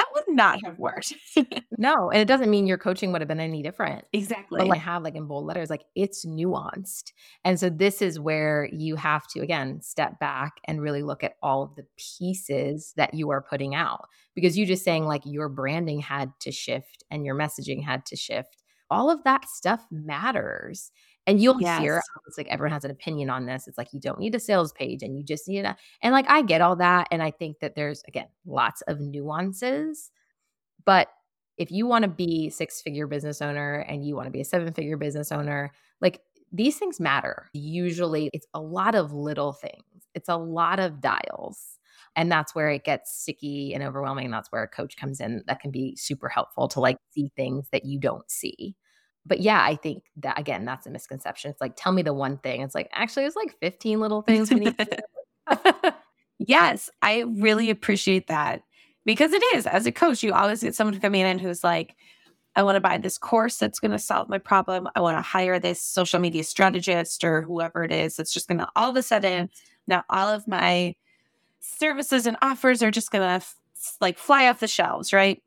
that 0.00 0.08
would 0.14 0.34
not 0.34 0.64
have 0.64 0.78
worked. 0.78 1.12
no, 1.78 2.10
and 2.10 2.20
it 2.20 2.28
doesn't 2.28 2.50
mean 2.50 2.66
your 2.66 2.78
coaching 2.78 3.12
would 3.12 3.20
have 3.20 3.28
been 3.28 3.40
any 3.40 3.62
different. 3.62 4.04
Exactly. 4.12 4.58
But 4.58 4.68
like 4.68 4.80
have 4.80 5.02
like 5.02 5.14
in 5.14 5.26
bold 5.26 5.44
letters, 5.44 5.68
like 5.68 5.84
it's 5.94 6.24
nuanced. 6.24 7.12
And 7.44 7.60
so 7.60 7.68
this 7.68 8.00
is 8.00 8.18
where 8.18 8.68
you 8.72 8.96
have 8.96 9.26
to 9.28 9.40
again 9.40 9.82
step 9.82 10.18
back 10.18 10.54
and 10.64 10.80
really 10.80 11.02
look 11.02 11.22
at 11.22 11.34
all 11.42 11.62
of 11.62 11.74
the 11.76 11.84
pieces 12.18 12.94
that 12.96 13.12
you 13.12 13.30
are 13.30 13.42
putting 13.42 13.74
out. 13.74 14.06
Because 14.34 14.56
you 14.56 14.64
just 14.64 14.84
saying 14.84 15.04
like 15.04 15.22
your 15.24 15.48
branding 15.48 16.00
had 16.00 16.32
to 16.40 16.50
shift 16.50 17.04
and 17.10 17.26
your 17.26 17.34
messaging 17.34 17.84
had 17.84 18.06
to 18.06 18.16
shift. 18.16 18.56
All 18.90 19.10
of 19.10 19.22
that 19.24 19.48
stuff 19.48 19.86
matters. 19.90 20.90
And 21.26 21.40
you'll 21.40 21.60
yes. 21.60 21.80
hear 21.80 22.02
it's 22.26 22.38
like 22.38 22.48
everyone 22.48 22.72
has 22.72 22.84
an 22.84 22.90
opinion 22.90 23.30
on 23.30 23.46
this. 23.46 23.68
It's 23.68 23.78
like 23.78 23.92
you 23.92 24.00
don't 24.00 24.18
need 24.18 24.34
a 24.34 24.40
sales 24.40 24.72
page 24.72 25.02
and 25.02 25.16
you 25.16 25.22
just 25.22 25.46
need 25.48 25.64
a 25.64 25.76
and 26.02 26.12
like 26.12 26.28
I 26.28 26.42
get 26.42 26.60
all 26.60 26.76
that. 26.76 27.08
And 27.10 27.22
I 27.22 27.30
think 27.30 27.60
that 27.60 27.74
there's 27.74 28.02
again 28.08 28.28
lots 28.46 28.82
of 28.82 29.00
nuances. 29.00 30.10
But 30.84 31.08
if 31.58 31.70
you 31.70 31.86
want 31.86 32.04
to 32.04 32.10
be 32.10 32.48
six 32.48 32.80
figure 32.80 33.06
business 33.06 33.42
owner 33.42 33.80
and 33.80 34.04
you 34.04 34.16
want 34.16 34.26
to 34.26 34.30
be 34.32 34.40
a 34.40 34.44
seven 34.44 34.72
figure 34.72 34.96
business 34.96 35.30
owner, 35.30 35.72
like 36.00 36.20
these 36.52 36.78
things 36.78 36.98
matter. 36.98 37.48
Usually 37.52 38.30
it's 38.32 38.46
a 38.54 38.60
lot 38.60 38.94
of 38.94 39.12
little 39.12 39.52
things. 39.52 39.84
It's 40.14 40.28
a 40.28 40.36
lot 40.36 40.80
of 40.80 41.00
dials. 41.00 41.78
And 42.16 42.30
that's 42.30 42.54
where 42.54 42.70
it 42.70 42.84
gets 42.84 43.20
sticky 43.22 43.72
and 43.72 43.84
overwhelming. 43.84 44.30
That's 44.30 44.50
where 44.50 44.62
a 44.62 44.68
coach 44.68 44.96
comes 44.96 45.20
in 45.20 45.44
that 45.46 45.60
can 45.60 45.70
be 45.70 45.94
super 45.96 46.28
helpful 46.28 46.66
to 46.68 46.80
like 46.80 46.96
see 47.12 47.30
things 47.36 47.68
that 47.70 47.84
you 47.84 48.00
don't 48.00 48.28
see 48.28 48.74
but 49.26 49.40
yeah, 49.40 49.62
I 49.62 49.76
think 49.76 50.04
that 50.18 50.38
again, 50.38 50.64
that's 50.64 50.86
a 50.86 50.90
misconception. 50.90 51.50
It's 51.50 51.60
like, 51.60 51.74
tell 51.76 51.92
me 51.92 52.02
the 52.02 52.14
one 52.14 52.38
thing. 52.38 52.62
It's 52.62 52.74
like, 52.74 52.88
actually, 52.92 53.24
it's 53.24 53.36
like 53.36 53.56
15 53.60 54.00
little 54.00 54.22
things 54.22 54.50
we 54.50 54.60
need 54.60 54.76
yes, 56.38 56.90
I 57.02 57.24
really 57.26 57.70
appreciate 57.70 58.28
that 58.28 58.62
because 59.04 59.32
it 59.32 59.42
is. 59.54 59.66
As 59.66 59.86
a 59.86 59.92
coach, 59.92 60.22
you 60.22 60.32
always 60.32 60.62
get 60.62 60.74
someone 60.74 60.98
coming 61.00 61.22
in 61.22 61.38
who's 61.38 61.62
like, 61.64 61.94
I 62.56 62.62
want 62.62 62.76
to 62.76 62.80
buy 62.80 62.98
this 62.98 63.18
course 63.18 63.58
that's 63.58 63.78
going 63.78 63.92
to 63.92 63.98
solve 63.98 64.28
my 64.28 64.38
problem. 64.38 64.88
I 64.94 65.00
want 65.00 65.16
to 65.16 65.22
hire 65.22 65.58
this 65.58 65.82
social 65.82 66.18
media 66.18 66.42
strategist 66.42 67.22
or 67.22 67.42
whoever 67.42 67.84
it 67.84 67.92
is 67.92 68.16
that's 68.16 68.32
just 68.32 68.48
going 68.48 68.58
to 68.58 68.68
all 68.74 68.90
of 68.90 68.96
a 68.96 69.02
sudden, 69.02 69.50
now 69.86 70.04
all 70.10 70.28
of 70.28 70.48
my 70.48 70.94
services 71.60 72.26
and 72.26 72.36
offers 72.42 72.82
are 72.82 72.90
just 72.90 73.12
going 73.12 73.22
to 73.22 73.34
f- 73.34 73.56
like 74.00 74.18
fly 74.18 74.48
off 74.48 74.60
the 74.60 74.66
shelves, 74.66 75.12
right? 75.12 75.42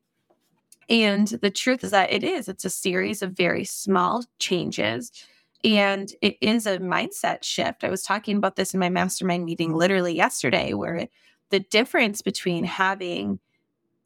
And 0.88 1.28
the 1.28 1.50
truth 1.50 1.84
is 1.84 1.90
that 1.90 2.12
it 2.12 2.24
is, 2.24 2.48
it's 2.48 2.64
a 2.64 2.70
series 2.70 3.22
of 3.22 3.32
very 3.32 3.64
small 3.64 4.24
changes. 4.38 5.10
And 5.62 6.12
it 6.20 6.36
is 6.40 6.66
a 6.66 6.78
mindset 6.78 7.42
shift. 7.42 7.84
I 7.84 7.90
was 7.90 8.02
talking 8.02 8.36
about 8.36 8.56
this 8.56 8.74
in 8.74 8.80
my 8.80 8.90
mastermind 8.90 9.44
meeting 9.44 9.74
literally 9.74 10.14
yesterday, 10.14 10.74
where 10.74 11.08
the 11.50 11.60
difference 11.60 12.20
between 12.20 12.64
having 12.64 13.38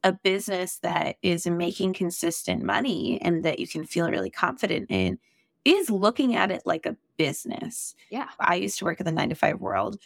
a 0.05 0.13
business 0.13 0.79
that 0.79 1.17
is 1.23 1.47
making 1.47 1.95
consistent 1.95 2.63
money 2.63 3.21
and 3.21 3.45
that 3.45 3.59
you 3.59 3.67
can 3.67 3.85
feel 3.85 4.09
really 4.09 4.31
confident 4.31 4.87
in 4.91 5.19
is 5.65 5.91
looking 5.91 6.37
at 6.37 6.53
it 6.53 6.63
like 6.65 6.87
a 6.87 6.97
business. 7.17 7.97
Yeah. 8.11 8.29
I 8.39 8.55
used 8.55 8.79
to 8.79 8.85
work 8.85 9.01
in 9.01 9.07
the 9.07 9.13
nine 9.13 9.31
to 9.31 9.35
five 9.35 9.61
world. 9.61 9.99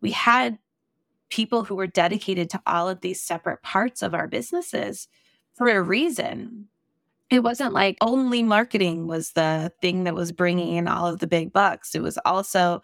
We 0.00 0.12
had 0.12 0.58
people 1.28 1.64
who 1.64 1.74
were 1.74 1.86
dedicated 1.86 2.48
to 2.50 2.62
all 2.66 2.88
of 2.88 3.00
these 3.00 3.20
separate 3.20 3.62
parts 3.62 4.02
of 4.02 4.14
our 4.14 4.26
businesses 4.26 5.08
for 5.54 5.68
a 5.68 5.82
reason. 5.82 6.68
It 7.30 7.42
wasn't 7.42 7.72
like 7.72 7.96
only 8.00 8.42
marketing 8.42 9.06
was 9.06 9.32
the 9.32 9.72
thing 9.80 10.04
that 10.04 10.14
was 10.14 10.32
bringing 10.32 10.76
in 10.76 10.88
all 10.88 11.06
of 11.06 11.20
the 11.20 11.26
big 11.26 11.52
bucks. 11.52 11.94
It 11.94 12.02
was 12.02 12.18
also 12.24 12.82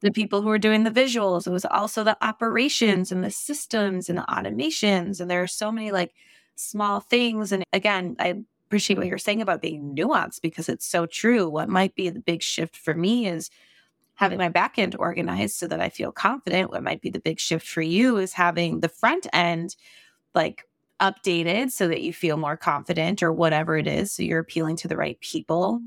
the 0.00 0.12
people 0.12 0.42
who 0.42 0.48
were 0.48 0.58
doing 0.58 0.84
the 0.84 0.90
visuals. 0.90 1.46
It 1.46 1.50
was 1.50 1.64
also 1.64 2.04
the 2.04 2.16
operations 2.24 3.10
and 3.10 3.24
the 3.24 3.30
systems 3.30 4.08
and 4.08 4.18
the 4.18 4.26
automations. 4.28 5.20
And 5.20 5.30
there 5.30 5.42
are 5.42 5.48
so 5.48 5.72
many 5.72 5.90
like 5.90 6.14
small 6.54 7.00
things. 7.00 7.50
And 7.50 7.64
again, 7.72 8.14
I 8.18 8.42
appreciate 8.66 8.98
what 8.98 9.06
you're 9.06 9.18
saying 9.18 9.40
about 9.40 9.62
being 9.62 9.96
nuanced 9.96 10.42
because 10.42 10.68
it's 10.68 10.86
so 10.86 11.06
true. 11.06 11.48
What 11.48 11.68
might 11.68 11.94
be 11.94 12.10
the 12.10 12.20
big 12.20 12.42
shift 12.42 12.76
for 12.76 12.94
me 12.94 13.26
is 13.26 13.50
having 14.14 14.38
my 14.38 14.48
back 14.48 14.78
end 14.78 14.94
organized 14.98 15.56
so 15.56 15.66
that 15.68 15.80
I 15.80 15.88
feel 15.88 16.12
confident. 16.12 16.70
What 16.70 16.82
might 16.82 17.00
be 17.00 17.10
the 17.10 17.20
big 17.20 17.40
shift 17.40 17.66
for 17.66 17.82
you 17.82 18.16
is 18.18 18.32
having 18.32 18.80
the 18.80 18.88
front 18.88 19.26
end 19.32 19.74
like 20.34 20.64
updated 21.00 21.70
so 21.70 21.88
that 21.88 22.02
you 22.02 22.12
feel 22.12 22.36
more 22.36 22.56
confident 22.56 23.22
or 23.22 23.32
whatever 23.32 23.76
it 23.76 23.86
is. 23.86 24.12
So 24.12 24.22
you're 24.22 24.40
appealing 24.40 24.76
to 24.76 24.88
the 24.88 24.96
right 24.96 25.18
people. 25.20 25.80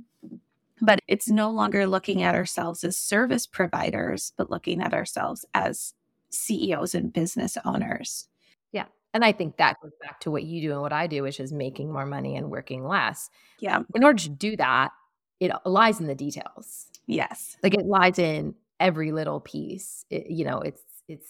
But 0.81 0.99
it's 1.07 1.29
no 1.29 1.51
longer 1.51 1.85
looking 1.85 2.23
at 2.23 2.33
ourselves 2.33 2.83
as 2.83 2.97
service 2.97 3.45
providers, 3.45 4.33
but 4.35 4.49
looking 4.49 4.81
at 4.81 4.93
ourselves 4.93 5.45
as 5.53 5.93
CEOs 6.31 6.95
and 6.95 7.13
business 7.13 7.55
owners. 7.65 8.27
Yeah. 8.71 8.85
And 9.13 9.23
I 9.23 9.31
think 9.31 9.57
that 9.57 9.77
goes 9.81 9.91
back 10.01 10.19
to 10.21 10.31
what 10.31 10.43
you 10.43 10.61
do 10.61 10.71
and 10.71 10.81
what 10.81 10.93
I 10.93 11.05
do, 11.05 11.21
which 11.21 11.39
is 11.39 11.53
making 11.53 11.91
more 11.91 12.05
money 12.05 12.35
and 12.35 12.49
working 12.49 12.83
less. 12.83 13.29
Yeah. 13.59 13.83
In 13.93 14.03
order 14.03 14.23
to 14.23 14.29
do 14.29 14.55
that, 14.57 14.91
it 15.39 15.51
lies 15.65 15.99
in 15.99 16.07
the 16.07 16.15
details. 16.15 16.87
Yes. 17.05 17.57
Like 17.61 17.75
it 17.75 17.85
lies 17.85 18.17
in 18.17 18.55
every 18.79 19.11
little 19.11 19.39
piece. 19.39 20.05
It, 20.09 20.31
you 20.31 20.45
know, 20.45 20.59
it's, 20.59 20.81
it's, 21.07 21.29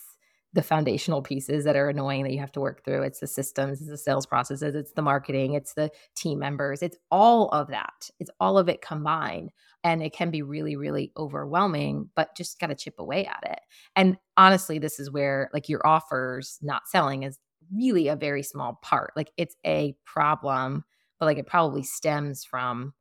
the 0.53 0.61
foundational 0.61 1.21
pieces 1.21 1.63
that 1.63 1.77
are 1.77 1.89
annoying 1.89 2.23
that 2.23 2.33
you 2.33 2.39
have 2.39 2.51
to 2.51 2.59
work 2.59 2.83
through. 2.83 3.03
It's 3.03 3.19
the 3.19 3.27
systems, 3.27 3.79
it's 3.79 3.89
the 3.89 3.97
sales 3.97 4.25
processes, 4.25 4.75
it's 4.75 4.91
the 4.91 5.01
marketing, 5.01 5.53
it's 5.53 5.73
the 5.73 5.89
team 6.15 6.39
members, 6.39 6.81
it's 6.81 6.97
all 7.09 7.47
of 7.49 7.69
that. 7.69 8.09
It's 8.19 8.31
all 8.39 8.57
of 8.57 8.67
it 8.67 8.81
combined. 8.81 9.51
And 9.83 10.03
it 10.03 10.13
can 10.13 10.29
be 10.29 10.41
really, 10.41 10.75
really 10.75 11.11
overwhelming, 11.17 12.09
but 12.15 12.35
just 12.35 12.59
got 12.59 12.67
to 12.67 12.75
chip 12.75 12.95
away 12.99 13.25
at 13.25 13.43
it. 13.49 13.59
And 13.95 14.17
honestly, 14.35 14.77
this 14.77 14.99
is 14.99 15.09
where 15.09 15.49
like 15.53 15.69
your 15.69 15.85
offers 15.87 16.59
not 16.61 16.87
selling 16.87 17.23
is 17.23 17.39
really 17.73 18.09
a 18.09 18.15
very 18.15 18.43
small 18.43 18.77
part. 18.81 19.13
Like 19.15 19.31
it's 19.37 19.55
a 19.65 19.95
problem, 20.05 20.83
but 21.17 21.27
like 21.27 21.37
it 21.37 21.47
probably 21.47 21.83
stems 21.83 22.43
from 22.43 22.93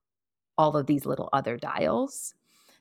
all 0.56 0.76
of 0.76 0.86
these 0.86 1.04
little 1.04 1.28
other 1.32 1.56
dials. 1.56 2.34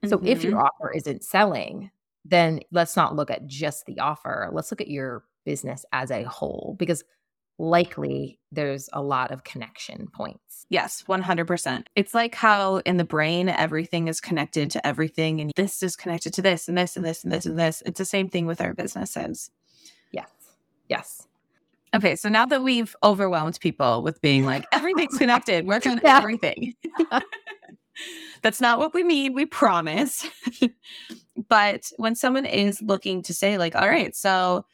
So 0.05 0.17
mm-hmm. 0.17 0.27
if 0.27 0.43
your 0.43 0.53
mm-hmm. 0.53 0.61
offer 0.61 0.91
isn't 0.91 1.23
selling, 1.23 1.91
then 2.29 2.61
let's 2.71 2.95
not 2.95 3.15
look 3.15 3.31
at 3.31 3.47
just 3.47 3.85
the 3.85 3.99
offer. 3.99 4.49
Let's 4.51 4.71
look 4.71 4.81
at 4.81 4.87
your 4.87 5.23
business 5.45 5.85
as 5.91 6.11
a 6.11 6.23
whole 6.23 6.75
because 6.77 7.03
likely 7.57 8.39
there's 8.51 8.89
a 8.93 9.01
lot 9.01 9.31
of 9.31 9.43
connection 9.43 10.07
points. 10.13 10.65
Yes, 10.69 11.03
100%. 11.07 11.85
It's 11.95 12.13
like 12.13 12.35
how 12.35 12.77
in 12.77 12.97
the 12.97 13.03
brain 13.03 13.49
everything 13.49 14.07
is 14.07 14.21
connected 14.21 14.71
to 14.71 14.87
everything 14.87 15.41
and 15.41 15.51
this 15.55 15.83
is 15.83 15.95
connected 15.95 16.33
to 16.35 16.41
this 16.41 16.67
and 16.67 16.77
this 16.77 16.95
and 16.95 17.05
this 17.05 17.23
and 17.23 17.33
this 17.33 17.45
and 17.45 17.59
this. 17.59 17.83
It's 17.85 17.97
the 17.97 18.05
same 18.05 18.29
thing 18.29 18.45
with 18.45 18.61
our 18.61 18.73
businesses. 18.73 19.51
Yes. 20.11 20.29
Yes. 20.87 21.27
Okay, 21.93 22.15
so 22.15 22.29
now 22.29 22.45
that 22.45 22.63
we've 22.63 22.95
overwhelmed 23.03 23.59
people 23.59 24.03
with 24.03 24.21
being 24.21 24.45
like 24.45 24.63
everything's 24.71 25.17
connected, 25.17 25.65
work 25.65 25.87
on 25.87 25.99
yeah. 26.03 26.17
everything. 26.17 26.75
That's 28.41 28.61
not 28.61 28.79
what 28.79 28.93
we 28.93 29.03
mean, 29.03 29.33
we 29.33 29.45
promise. 29.45 30.27
but 31.49 31.91
when 31.97 32.15
someone 32.15 32.45
is 32.45 32.81
looking 32.81 33.21
to 33.23 33.33
say, 33.33 33.57
like, 33.57 33.75
all 33.75 33.89
right, 33.89 34.15
so 34.15 34.65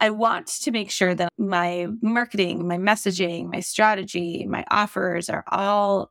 I 0.00 0.10
want 0.10 0.46
to 0.46 0.70
make 0.70 0.90
sure 0.90 1.14
that 1.14 1.32
my 1.38 1.88
marketing, 2.00 2.66
my 2.66 2.76
messaging, 2.76 3.50
my 3.52 3.60
strategy, 3.60 4.46
my 4.46 4.64
offers 4.70 5.28
are 5.28 5.44
all 5.48 6.10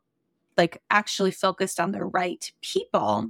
like 0.58 0.82
actually 0.90 1.32
focused 1.32 1.80
on 1.80 1.92
the 1.92 2.04
right 2.04 2.52
people. 2.62 3.30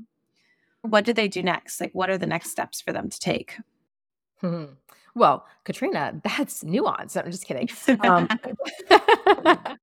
What 0.82 1.06
do 1.06 1.14
they 1.14 1.28
do 1.28 1.44
next? 1.44 1.82
Like, 1.82 1.94
what 1.94 2.10
are 2.10 2.18
the 2.18 2.26
next 2.26 2.52
steps 2.52 2.82
for 2.82 2.92
them 2.92 3.10
to 3.10 3.20
take? 3.20 3.58
Hmm. 4.42 4.66
Well, 5.16 5.46
Katrina, 5.64 6.22
that's 6.24 6.64
nuance. 6.64 7.18
I'm 7.18 7.32
just 7.32 7.46
kidding. 7.46 7.70
Um, 8.02 8.28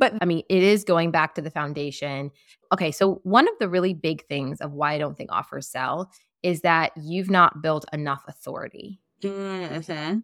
but 0.00 0.14
I 0.20 0.24
mean, 0.24 0.42
it 0.48 0.62
is 0.64 0.82
going 0.82 1.12
back 1.12 1.36
to 1.36 1.42
the 1.42 1.50
foundation. 1.50 2.32
Okay, 2.72 2.90
so 2.90 3.20
one 3.22 3.46
of 3.46 3.54
the 3.60 3.68
really 3.68 3.94
big 3.94 4.26
things 4.26 4.60
of 4.60 4.72
why 4.72 4.94
I 4.94 4.98
don't 4.98 5.16
think 5.16 5.30
offers 5.30 5.68
sell 5.68 6.10
is 6.42 6.62
that 6.62 6.90
you've 6.96 7.30
not 7.30 7.62
built 7.62 7.84
enough 7.92 8.24
authority. 8.26 9.00
Mm-hmm. 9.22 10.18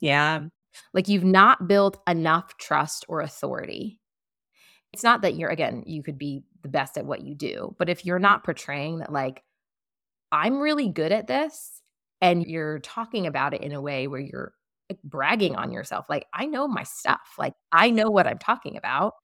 Yeah. 0.00 0.40
Like 0.92 1.08
you've 1.08 1.24
not 1.24 1.68
built 1.68 2.02
enough 2.06 2.58
trust 2.58 3.06
or 3.08 3.20
authority. 3.20 4.00
It's 4.92 5.04
not 5.04 5.22
that 5.22 5.36
you're, 5.36 5.50
again, 5.50 5.84
you 5.86 6.02
could 6.02 6.18
be 6.18 6.42
the 6.62 6.68
best 6.68 6.98
at 6.98 7.06
what 7.06 7.22
you 7.22 7.34
do, 7.34 7.74
but 7.78 7.88
if 7.88 8.04
you're 8.04 8.18
not 8.18 8.44
portraying 8.44 8.98
that, 8.98 9.12
like, 9.12 9.42
I'm 10.30 10.60
really 10.60 10.88
good 10.88 11.12
at 11.12 11.26
this, 11.26 11.82
and 12.20 12.44
you're 12.46 12.78
talking 12.80 13.26
about 13.26 13.52
it 13.52 13.62
in 13.62 13.72
a 13.72 13.80
way 13.80 14.06
where 14.06 14.20
you're 14.20 14.52
like, 14.92 15.02
bragging 15.02 15.56
on 15.56 15.72
yourself, 15.72 16.06
like, 16.08 16.26
I 16.32 16.46
know 16.46 16.68
my 16.68 16.82
stuff, 16.82 17.34
like, 17.38 17.54
I 17.72 17.90
know 17.90 18.10
what 18.10 18.26
I'm 18.26 18.38
talking 18.38 18.76
about, 18.76 19.14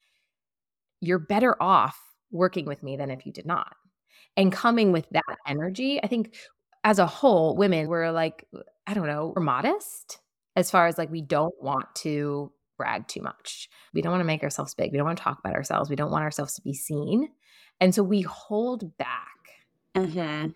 you're 1.01 1.19
better 1.19 1.61
off 1.63 1.99
working 2.31 2.67
with 2.67 2.83
me 2.83 2.97
than 2.97 3.11
if 3.11 3.25
you 3.27 3.33
did 3.33 3.47
not. 3.47 3.75
And 4.37 4.53
coming 4.53 4.93
with 4.93 5.09
that 5.11 5.37
energy, 5.47 6.01
I 6.03 6.07
think 6.07 6.35
as 6.85 6.99
a 6.99 7.07
whole, 7.07 7.57
women, 7.57 7.89
we're 7.89 8.11
like, 8.11 8.47
I 8.87 8.95
don't 8.95 9.07
know, 9.07 9.33
we're 9.35 9.43
modest 9.43 10.19
as 10.57 10.71
far 10.71 10.87
as 10.87 10.99
like 10.99 11.11
we 11.11 11.23
don't 11.23 11.55
want 11.61 11.87
to 11.97 12.53
brag 12.77 13.07
too 13.09 13.21
much. 13.21 13.69
We 13.93 14.03
don't 14.03 14.13
want 14.13 14.21
to 14.21 14.27
make 14.27 14.43
ourselves 14.43 14.75
big. 14.75 14.93
We 14.93 14.99
don't 14.99 15.07
want 15.07 15.19
to 15.19 15.25
talk 15.25 15.39
about 15.39 15.55
ourselves. 15.55 15.91
We 15.91 15.97
don't 15.97 16.11
want 16.11 16.25
ourselves 16.25 16.55
to 16.55 16.63
be 16.63 16.75
seen. 16.75 17.29
And 17.81 17.95
so 17.95 18.03
we 18.03 18.23
hold 18.23 18.97
back. 18.97 19.39
Mm-hmm. 19.95 20.51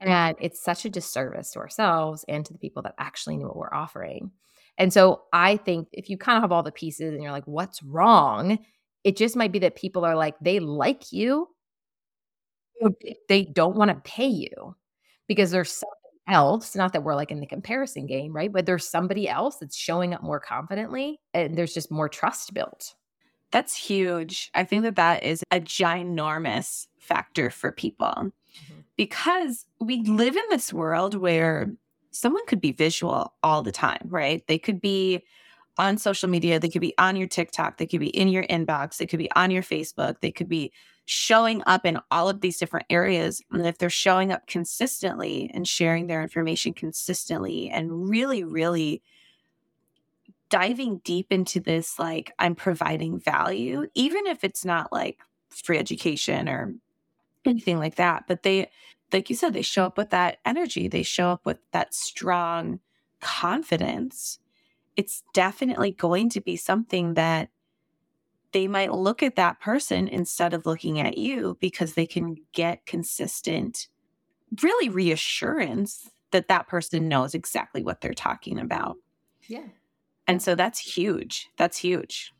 And 0.00 0.36
it's 0.40 0.62
such 0.62 0.84
a 0.84 0.90
disservice 0.90 1.52
to 1.52 1.60
ourselves 1.60 2.24
and 2.28 2.44
to 2.46 2.52
the 2.52 2.58
people 2.58 2.82
that 2.82 2.94
actually 2.98 3.36
knew 3.36 3.46
what 3.46 3.56
we're 3.56 3.74
offering. 3.74 4.30
And 4.78 4.92
so 4.92 5.22
I 5.32 5.56
think 5.56 5.88
if 5.92 6.10
you 6.10 6.18
kind 6.18 6.36
of 6.36 6.42
have 6.42 6.52
all 6.52 6.62
the 6.62 6.72
pieces 6.72 7.12
and 7.12 7.22
you're 7.22 7.32
like, 7.32 7.46
what's 7.46 7.82
wrong? 7.82 8.58
It 9.04 9.16
just 9.16 9.36
might 9.36 9.52
be 9.52 9.60
that 9.60 9.76
people 9.76 10.04
are 10.04 10.16
like, 10.16 10.34
they 10.40 10.58
like 10.58 11.12
you, 11.12 11.48
they 13.28 13.44
don't 13.44 13.76
want 13.76 13.90
to 13.90 14.10
pay 14.10 14.26
you 14.26 14.74
because 15.28 15.50
there's 15.50 15.70
something 15.70 15.94
else. 16.28 16.74
Not 16.74 16.92
that 16.92 17.04
we're 17.04 17.14
like 17.14 17.30
in 17.30 17.40
the 17.40 17.46
comparison 17.46 18.06
game, 18.06 18.32
right? 18.32 18.52
But 18.52 18.66
there's 18.66 18.88
somebody 18.88 19.28
else 19.28 19.58
that's 19.58 19.76
showing 19.76 20.14
up 20.14 20.22
more 20.22 20.40
confidently 20.40 21.20
and 21.32 21.56
there's 21.56 21.74
just 21.74 21.90
more 21.90 22.08
trust 22.08 22.52
built. 22.54 22.94
That's 23.52 23.76
huge. 23.76 24.50
I 24.54 24.64
think 24.64 24.82
that 24.82 24.96
that 24.96 25.22
is 25.22 25.44
a 25.52 25.60
ginormous 25.60 26.88
factor 26.98 27.50
for 27.50 27.70
people 27.70 28.06
mm-hmm. 28.06 28.80
because 28.96 29.66
we 29.80 30.02
live 30.02 30.36
in 30.36 30.42
this 30.50 30.72
world 30.72 31.14
where 31.14 31.70
someone 32.14 32.46
could 32.46 32.60
be 32.60 32.72
visual 32.72 33.34
all 33.42 33.62
the 33.62 33.72
time, 33.72 34.02
right? 34.04 34.46
They 34.46 34.58
could 34.58 34.80
be 34.80 35.24
on 35.76 35.98
social 35.98 36.28
media, 36.28 36.60
they 36.60 36.68
could 36.68 36.80
be 36.80 36.94
on 36.98 37.16
your 37.16 37.26
TikTok, 37.26 37.78
they 37.78 37.86
could 37.86 38.00
be 38.00 38.16
in 38.16 38.28
your 38.28 38.44
inbox, 38.44 38.96
they 38.96 39.06
could 39.06 39.18
be 39.18 39.30
on 39.32 39.50
your 39.50 39.62
Facebook, 39.62 40.20
they 40.20 40.30
could 40.30 40.48
be 40.48 40.72
showing 41.06 41.62
up 41.66 41.84
in 41.84 41.98
all 42.10 42.28
of 42.28 42.40
these 42.40 42.56
different 42.56 42.86
areas. 42.88 43.42
And 43.50 43.66
if 43.66 43.76
they're 43.76 43.90
showing 43.90 44.30
up 44.30 44.46
consistently 44.46 45.50
and 45.52 45.66
sharing 45.66 46.06
their 46.06 46.22
information 46.22 46.72
consistently 46.72 47.68
and 47.68 48.08
really, 48.08 48.44
really 48.44 49.02
diving 50.48 50.98
deep 50.98 51.26
into 51.32 51.58
this, 51.58 51.98
like 51.98 52.32
I'm 52.38 52.54
providing 52.54 53.18
value, 53.18 53.88
even 53.94 54.26
if 54.28 54.44
it's 54.44 54.64
not 54.64 54.92
like 54.92 55.18
free 55.50 55.78
education 55.78 56.48
or 56.48 56.74
anything 57.44 57.78
like 57.78 57.96
that, 57.96 58.24
but 58.28 58.44
they, 58.44 58.70
like 59.14 59.30
you 59.30 59.36
said, 59.36 59.54
they 59.54 59.62
show 59.62 59.84
up 59.84 59.96
with 59.96 60.10
that 60.10 60.38
energy, 60.44 60.88
they 60.88 61.04
show 61.04 61.30
up 61.30 61.46
with 61.46 61.58
that 61.70 61.94
strong 61.94 62.80
confidence. 63.20 64.40
It's 64.96 65.22
definitely 65.32 65.92
going 65.92 66.28
to 66.30 66.40
be 66.40 66.56
something 66.56 67.14
that 67.14 67.48
they 68.52 68.68
might 68.68 68.92
look 68.92 69.22
at 69.22 69.36
that 69.36 69.60
person 69.60 70.08
instead 70.08 70.52
of 70.52 70.66
looking 70.66 71.00
at 71.00 71.16
you 71.16 71.56
because 71.60 71.94
they 71.94 72.06
can 72.06 72.36
get 72.52 72.86
consistent, 72.86 73.88
really 74.62 74.88
reassurance 74.88 76.10
that 76.32 76.48
that 76.48 76.66
person 76.68 77.08
knows 77.08 77.34
exactly 77.34 77.82
what 77.82 78.00
they're 78.00 78.14
talking 78.14 78.58
about. 78.58 78.96
Yeah. 79.46 79.68
And 80.26 80.42
so 80.42 80.54
that's 80.54 80.78
huge. 80.78 81.50
That's 81.56 81.78
huge. 81.78 82.33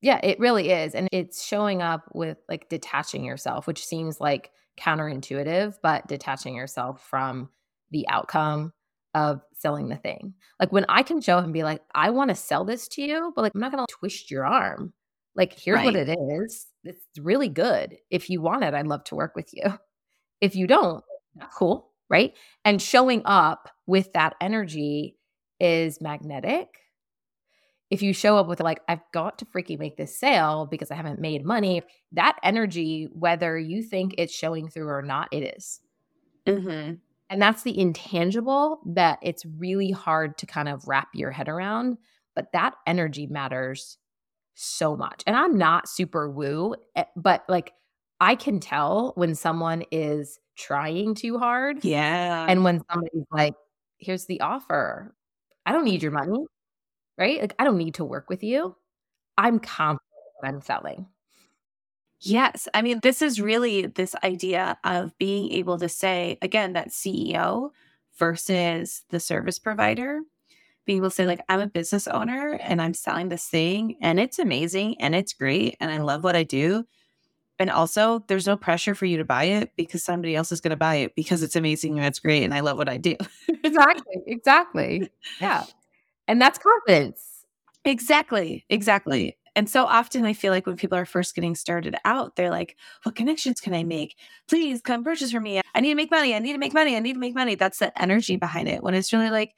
Yeah, 0.00 0.20
it 0.22 0.38
really 0.38 0.70
is. 0.70 0.94
And 0.94 1.08
it's 1.12 1.44
showing 1.44 1.82
up 1.82 2.04
with 2.14 2.38
like 2.48 2.68
detaching 2.68 3.24
yourself, 3.24 3.66
which 3.66 3.84
seems 3.84 4.20
like 4.20 4.50
counterintuitive, 4.78 5.76
but 5.82 6.06
detaching 6.06 6.54
yourself 6.54 7.04
from 7.08 7.48
the 7.90 8.06
outcome 8.08 8.72
of 9.14 9.40
selling 9.54 9.88
the 9.88 9.96
thing. 9.96 10.34
Like 10.60 10.72
when 10.72 10.84
I 10.88 11.02
can 11.02 11.20
show 11.20 11.38
up 11.38 11.44
and 11.44 11.52
be 11.52 11.64
like, 11.64 11.82
I 11.94 12.10
want 12.10 12.28
to 12.28 12.34
sell 12.34 12.64
this 12.64 12.86
to 12.88 13.02
you, 13.02 13.32
but 13.34 13.42
like 13.42 13.52
I'm 13.54 13.60
not 13.60 13.72
going 13.72 13.84
to 13.86 13.92
twist 13.92 14.30
your 14.30 14.46
arm. 14.46 14.92
Like, 15.34 15.58
here's 15.58 15.76
right. 15.76 15.84
what 15.84 15.96
it 15.96 16.08
is. 16.08 16.66
It's 16.84 17.04
really 17.20 17.48
good. 17.48 17.96
If 18.10 18.28
you 18.28 18.40
want 18.40 18.64
it, 18.64 18.74
I'd 18.74 18.86
love 18.86 19.04
to 19.04 19.14
work 19.14 19.36
with 19.36 19.50
you. 19.52 19.78
If 20.40 20.56
you 20.56 20.66
don't, 20.66 21.04
cool. 21.54 21.90
Right. 22.10 22.34
And 22.64 22.80
showing 22.80 23.22
up 23.24 23.68
with 23.86 24.12
that 24.14 24.34
energy 24.40 25.16
is 25.60 26.00
magnetic. 26.00 26.68
If 27.90 28.02
you 28.02 28.12
show 28.12 28.36
up 28.36 28.48
with, 28.48 28.60
like, 28.60 28.80
I've 28.88 29.00
got 29.12 29.38
to 29.38 29.46
freaking 29.46 29.78
make 29.78 29.96
this 29.96 30.18
sale 30.18 30.66
because 30.70 30.90
I 30.90 30.94
haven't 30.94 31.20
made 31.20 31.44
money, 31.44 31.82
that 32.12 32.38
energy, 32.42 33.08
whether 33.12 33.58
you 33.58 33.82
think 33.82 34.14
it's 34.18 34.34
showing 34.34 34.68
through 34.68 34.88
or 34.88 35.02
not, 35.02 35.28
it 35.32 35.56
is. 35.56 35.80
Mm-hmm. 36.46 36.94
And 37.30 37.42
that's 37.42 37.62
the 37.62 37.78
intangible 37.78 38.80
that 38.86 39.18
it's 39.22 39.44
really 39.44 39.90
hard 39.90 40.38
to 40.38 40.46
kind 40.46 40.68
of 40.68 40.86
wrap 40.86 41.08
your 41.14 41.30
head 41.30 41.48
around. 41.48 41.98
But 42.34 42.52
that 42.52 42.74
energy 42.86 43.26
matters 43.26 43.98
so 44.54 44.96
much. 44.96 45.22
And 45.26 45.36
I'm 45.36 45.56
not 45.56 45.88
super 45.88 46.30
woo, 46.30 46.74
eh, 46.96 47.04
but 47.16 47.44
like 47.48 47.72
I 48.20 48.34
can 48.34 48.60
tell 48.60 49.12
when 49.14 49.34
someone 49.34 49.84
is 49.92 50.38
trying 50.56 51.14
too 51.14 51.38
hard. 51.38 51.84
Yeah. 51.84 52.46
And 52.48 52.64
when 52.64 52.82
somebody's 52.90 53.26
like, 53.30 53.54
here's 53.98 54.26
the 54.26 54.40
offer. 54.40 55.14
I 55.66 55.72
don't 55.72 55.84
need 55.84 56.02
your 56.02 56.12
money. 56.12 56.44
Right? 57.18 57.40
Like 57.40 57.54
I 57.58 57.64
don't 57.64 57.78
need 57.78 57.94
to 57.94 58.04
work 58.04 58.28
with 58.28 58.42
you. 58.42 58.76
I'm 59.36 59.58
confident 59.58 60.02
I'm 60.42 60.60
selling. 60.60 61.06
Yes. 62.20 62.68
I 62.74 62.82
mean, 62.82 63.00
this 63.02 63.22
is 63.22 63.40
really 63.40 63.86
this 63.86 64.14
idea 64.24 64.78
of 64.84 65.16
being 65.18 65.52
able 65.52 65.78
to 65.78 65.88
say, 65.88 66.38
again, 66.42 66.72
that 66.72 66.88
CEO 66.88 67.70
versus 68.18 69.04
the 69.10 69.20
service 69.20 69.58
provider 69.58 70.20
being 70.84 70.98
able 70.98 71.10
to 71.10 71.14
say 71.14 71.26
like 71.26 71.40
i'm 71.48 71.60
a 71.60 71.66
business 71.66 72.08
owner 72.08 72.58
and 72.62 72.80
i'm 72.80 72.94
selling 72.94 73.28
this 73.28 73.46
thing 73.46 73.96
and 74.00 74.18
it's 74.18 74.38
amazing 74.38 75.00
and 75.00 75.14
it's 75.14 75.34
great 75.34 75.76
and 75.80 75.90
i 75.90 75.98
love 75.98 76.24
what 76.24 76.34
i 76.34 76.42
do 76.42 76.82
and 77.58 77.70
also 77.70 78.24
there's 78.26 78.46
no 78.46 78.56
pressure 78.56 78.94
for 78.94 79.04
you 79.04 79.18
to 79.18 79.24
buy 79.24 79.44
it 79.44 79.70
because 79.76 80.02
somebody 80.02 80.34
else 80.34 80.50
is 80.50 80.60
going 80.62 80.70
to 80.70 80.76
buy 80.76 80.96
it 80.96 81.14
because 81.14 81.42
it's 81.42 81.56
amazing 81.56 81.98
and 81.98 82.06
it's 82.06 82.18
great 82.18 82.42
and 82.42 82.54
i 82.54 82.60
love 82.60 82.78
what 82.78 82.88
i 82.88 82.96
do 82.96 83.14
exactly 83.64 84.16
exactly 84.26 85.08
yeah 85.40 85.64
and 86.28 86.40
that's 86.40 86.58
confidence 86.58 87.44
exactly 87.84 88.64
exactly 88.68 89.36
and 89.58 89.68
so 89.68 89.86
often 89.86 90.24
I 90.24 90.34
feel 90.34 90.52
like 90.52 90.66
when 90.66 90.76
people 90.76 90.96
are 90.96 91.04
first 91.04 91.34
getting 91.34 91.56
started 91.56 91.96
out, 92.04 92.36
they're 92.36 92.48
like, 92.48 92.76
what 93.02 93.16
connections 93.16 93.60
can 93.60 93.74
I 93.74 93.82
make? 93.82 94.16
Please 94.46 94.80
come 94.80 95.02
purchase 95.02 95.32
from 95.32 95.42
me. 95.42 95.60
I 95.74 95.80
need 95.80 95.88
to 95.88 95.94
make 95.96 96.12
money. 96.12 96.32
I 96.32 96.38
need 96.38 96.52
to 96.52 96.60
make 96.60 96.72
money. 96.72 96.94
I 96.94 97.00
need 97.00 97.14
to 97.14 97.18
make 97.18 97.34
money. 97.34 97.56
That's 97.56 97.80
the 97.80 98.00
energy 98.00 98.36
behind 98.36 98.68
it. 98.68 98.84
When 98.84 98.94
it's 98.94 99.12
really 99.12 99.30
like, 99.30 99.56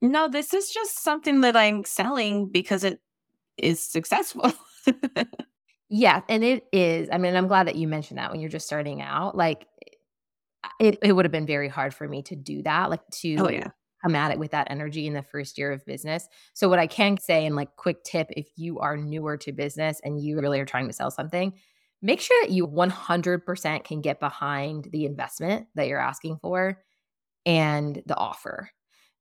no, 0.00 0.28
this 0.28 0.54
is 0.54 0.70
just 0.70 1.02
something 1.02 1.40
that 1.40 1.56
I'm 1.56 1.82
selling 1.82 2.46
because 2.46 2.84
it 2.84 3.00
is 3.56 3.82
successful. 3.82 4.52
yeah, 5.88 6.20
and 6.28 6.44
it 6.44 6.66
is. 6.72 7.08
I 7.10 7.18
mean, 7.18 7.34
I'm 7.34 7.48
glad 7.48 7.66
that 7.66 7.74
you 7.74 7.88
mentioned 7.88 8.18
that 8.18 8.30
when 8.30 8.38
you're 8.38 8.50
just 8.50 8.66
starting 8.66 9.02
out. 9.02 9.36
Like 9.36 9.66
it 10.78 10.98
it 11.02 11.12
would 11.12 11.24
have 11.24 11.32
been 11.32 11.44
very 11.44 11.68
hard 11.68 11.92
for 11.92 12.06
me 12.06 12.22
to 12.22 12.36
do 12.36 12.62
that, 12.62 12.88
like 12.88 13.00
oh, 13.00 13.16
to 13.20 13.36
oh, 13.38 13.48
yeah. 13.50 13.70
Come 14.02 14.14
at 14.14 14.30
it 14.30 14.38
with 14.38 14.52
that 14.52 14.68
energy 14.70 15.06
in 15.06 15.14
the 15.14 15.22
first 15.22 15.58
year 15.58 15.72
of 15.72 15.84
business. 15.84 16.28
So 16.54 16.68
what 16.68 16.78
I 16.78 16.86
can 16.86 17.18
say 17.18 17.46
and 17.46 17.56
like 17.56 17.76
quick 17.76 18.04
tip 18.04 18.28
if 18.30 18.48
you 18.56 18.78
are 18.78 18.96
newer 18.96 19.36
to 19.38 19.52
business 19.52 20.00
and 20.04 20.20
you 20.20 20.40
really 20.40 20.60
are 20.60 20.66
trying 20.66 20.86
to 20.86 20.92
sell 20.92 21.10
something, 21.10 21.52
make 22.00 22.20
sure 22.20 22.40
that 22.42 22.52
you 22.52 22.66
100% 22.66 23.84
can 23.84 24.00
get 24.00 24.20
behind 24.20 24.88
the 24.92 25.04
investment 25.04 25.66
that 25.74 25.88
you're 25.88 26.00
asking 26.00 26.38
for 26.40 26.82
and 27.44 28.02
the 28.06 28.16
offer 28.16 28.70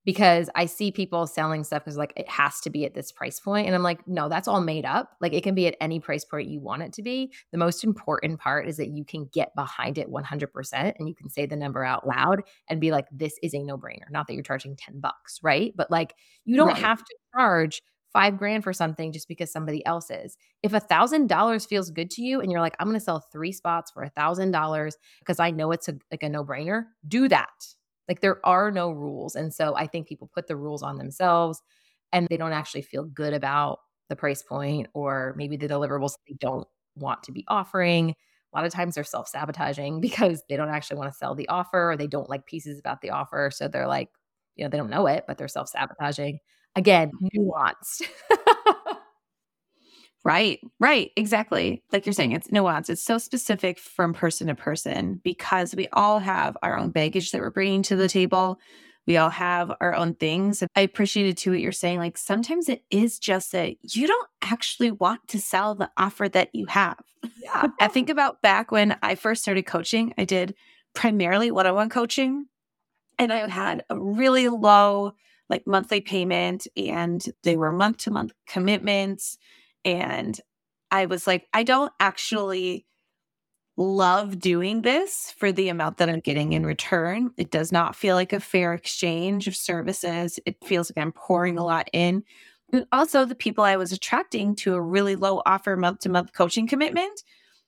because 0.07 0.49
I 0.55 0.67
see 0.67 0.89
people 0.89 1.27
selling 1.27 1.65
stuff 1.65 1.83
because 1.83 1.97
like 1.97 2.13
it 2.15 2.29
has 2.29 2.61
to 2.61 2.69
be 2.69 2.85
at 2.85 2.93
this 2.93 3.11
price 3.11 3.41
point, 3.41 3.67
and 3.67 3.75
I'm 3.75 3.83
like, 3.83 4.07
no, 4.07 4.29
that's 4.29 4.47
all 4.47 4.61
made 4.61 4.85
up. 4.85 5.11
Like 5.19 5.33
it 5.33 5.43
can 5.43 5.53
be 5.53 5.67
at 5.67 5.75
any 5.81 5.99
price 5.99 6.23
point 6.23 6.47
you 6.47 6.61
want 6.61 6.81
it 6.81 6.93
to 6.93 7.01
be. 7.01 7.33
The 7.51 7.57
most 7.57 7.83
important 7.83 8.39
part 8.39 8.69
is 8.69 8.77
that 8.77 8.87
you 8.87 9.03
can 9.03 9.29
get 9.33 9.53
behind 9.53 9.97
it 9.97 10.09
100%, 10.09 10.93
and 10.97 11.09
you 11.09 11.13
can 11.13 11.29
say 11.29 11.45
the 11.45 11.57
number 11.57 11.83
out 11.83 12.07
loud 12.07 12.43
and 12.69 12.79
be 12.79 12.91
like, 12.91 13.03
this 13.11 13.33
is 13.43 13.53
a 13.53 13.61
no 13.61 13.77
brainer. 13.77 14.09
Not 14.09 14.27
that 14.27 14.33
you're 14.33 14.43
charging 14.43 14.77
10 14.77 15.01
bucks, 15.01 15.39
right? 15.43 15.73
But 15.75 15.91
like 15.91 16.15
you 16.45 16.55
don't 16.55 16.67
right. 16.67 16.77
have 16.77 16.99
to 16.99 17.15
charge 17.35 17.81
five 18.13 18.37
grand 18.37 18.63
for 18.63 18.71
something 18.71 19.11
just 19.11 19.27
because 19.27 19.51
somebody 19.51 19.85
else 19.85 20.09
is. 20.09 20.37
If 20.63 20.71
a 20.71 20.79
thousand 20.79 21.27
dollars 21.27 21.65
feels 21.65 21.91
good 21.91 22.09
to 22.11 22.21
you 22.21 22.39
and 22.39 22.49
you're 22.49 22.61
like, 22.61 22.77
I'm 22.79 22.87
going 22.87 22.97
to 22.97 23.03
sell 23.03 23.19
three 23.29 23.51
spots 23.51 23.91
for 23.91 24.03
a 24.03 24.09
thousand 24.09 24.51
dollars 24.51 24.95
because 25.19 25.41
I 25.41 25.51
know 25.51 25.73
it's 25.73 25.89
a, 25.89 25.95
like 26.11 26.23
a 26.23 26.29
no 26.29 26.45
brainer, 26.45 26.85
do 27.05 27.27
that 27.27 27.49
like 28.07 28.21
there 28.21 28.45
are 28.45 28.71
no 28.71 28.91
rules. 28.91 29.35
And 29.35 29.53
so 29.53 29.75
I 29.75 29.87
think 29.87 30.07
people 30.07 30.29
put 30.33 30.47
the 30.47 30.55
rules 30.55 30.83
on 30.83 30.97
themselves 30.97 31.61
and 32.13 32.27
they 32.29 32.37
don't 32.37 32.53
actually 32.53 32.83
feel 32.83 33.03
good 33.03 33.33
about 33.33 33.79
the 34.09 34.15
price 34.15 34.41
point 34.41 34.87
or 34.93 35.33
maybe 35.37 35.57
the 35.57 35.67
deliverables 35.67 36.13
they 36.27 36.35
don't 36.39 36.67
want 36.95 37.23
to 37.23 37.31
be 37.31 37.43
offering. 37.47 38.11
A 38.11 38.57
lot 38.57 38.65
of 38.65 38.71
times 38.71 38.95
they're 38.95 39.03
self 39.03 39.27
sabotaging 39.27 40.01
because 40.01 40.43
they 40.49 40.55
don't 40.55 40.69
actually 40.69 40.97
want 40.97 41.11
to 41.11 41.17
sell 41.17 41.35
the 41.35 41.49
offer 41.49 41.91
or 41.91 41.97
they 41.97 42.07
don't 42.07 42.29
like 42.29 42.45
pieces 42.45 42.79
about 42.79 43.01
the 43.01 43.09
offer. 43.09 43.51
So 43.53 43.67
they're 43.67 43.87
like, 43.87 44.09
you 44.55 44.63
know, 44.63 44.69
they 44.69 44.77
don't 44.77 44.89
know 44.89 45.07
it, 45.07 45.25
but 45.27 45.37
they're 45.37 45.47
self 45.47 45.69
sabotaging. 45.69 46.39
Again, 46.75 47.11
mm-hmm. 47.11 47.49
nuanced. 47.49 48.03
Right, 50.27 50.59
right, 50.77 51.11
exactly. 51.15 51.83
Like 51.93 52.05
you're 52.05 52.11
saying, 52.11 52.33
it's 52.33 52.51
nuance. 52.51 52.89
It's 52.89 53.01
so 53.01 53.17
specific 53.17 53.79
from 53.79 54.13
person 54.13 54.47
to 54.47 54.55
person 54.55 55.21
because 55.23 55.73
we 55.73 55.87
all 55.93 56.19
have 56.19 56.57
our 56.61 56.77
own 56.77 56.89
baggage 56.89 57.31
that 57.31 57.39
we're 57.39 57.49
bringing 57.49 57.81
to 57.83 57.95
the 57.95 58.09
table. 58.09 58.59
We 59.05 59.15
all 59.15 59.29
have 59.29 59.71
our 59.79 59.95
own 59.95 60.15
things. 60.15 60.61
I 60.75 60.81
appreciated 60.81 61.37
too 61.37 61.51
what 61.51 61.61
you're 61.61 61.71
saying. 61.71 61.99
Like 61.99 62.17
sometimes 62.17 62.67
it 62.67 62.83
is 62.91 63.19
just 63.19 63.53
that 63.53 63.77
you 63.95 64.05
don't 64.05 64.27
actually 64.41 64.91
want 64.91 65.25
to 65.29 65.39
sell 65.39 65.75
the 65.75 65.89
offer 65.95 66.27
that 66.27 66.49
you 66.51 66.65
have. 66.65 66.99
Yeah. 67.41 67.67
I 67.79 67.87
think 67.87 68.09
about 68.09 68.41
back 68.41 68.69
when 68.69 68.97
I 69.01 69.15
first 69.15 69.43
started 69.43 69.65
coaching, 69.65 70.13
I 70.17 70.25
did 70.25 70.55
primarily 70.93 71.51
one 71.51 71.67
on 71.67 71.75
one 71.75 71.89
coaching 71.89 72.47
and 73.17 73.31
I 73.31 73.47
had 73.47 73.85
a 73.89 73.97
really 73.97 74.49
low 74.49 75.13
like 75.49 75.65
monthly 75.65 76.01
payment 76.01 76.67
and 76.75 77.23
they 77.43 77.55
were 77.55 77.71
month 77.71 77.99
to 77.99 78.11
month 78.11 78.33
commitments 78.45 79.37
and 79.88 80.38
I 80.91 81.06
was 81.06 81.26
like, 81.26 81.47
I 81.54 81.63
don't 81.63 81.93
actually 82.00 82.86
love 83.78 84.38
doing 84.39 84.82
this 84.82 85.34
for 85.38 85.52
the 85.54 85.69
amount 85.69 85.97
that 85.97 86.10
I'm 86.10 86.19
getting 86.19 86.52
in 86.52 86.65
return. 86.65 87.32
It 87.38 87.52
does 87.52 87.71
not 87.71 87.95
feel 87.95 88.15
like 88.15 88.34
a 88.34 88.41
fair 88.41 88.73
exchange 88.73 89.47
of 89.47 89.56
services. 89.56 90.39
It 90.45 90.58
feels 90.65 90.91
like 90.91 91.02
I'm 91.02 91.13
pouring 91.13 91.58
a 91.58 91.63
lot 91.63 91.89
in. 91.93 92.23
Also, 92.91 93.23
the 93.23 93.34
people 93.34 93.63
I 93.63 93.78
was 93.78 93.93
attracting 93.93 94.56
to 94.58 94.73
a 94.73 94.82
really 94.82 95.15
low 95.15 95.41
offer 95.45 95.78
month 95.78 96.00
to 96.00 96.10
month 96.10 96.34
coaching 96.34 96.67
commitment 96.67 97.23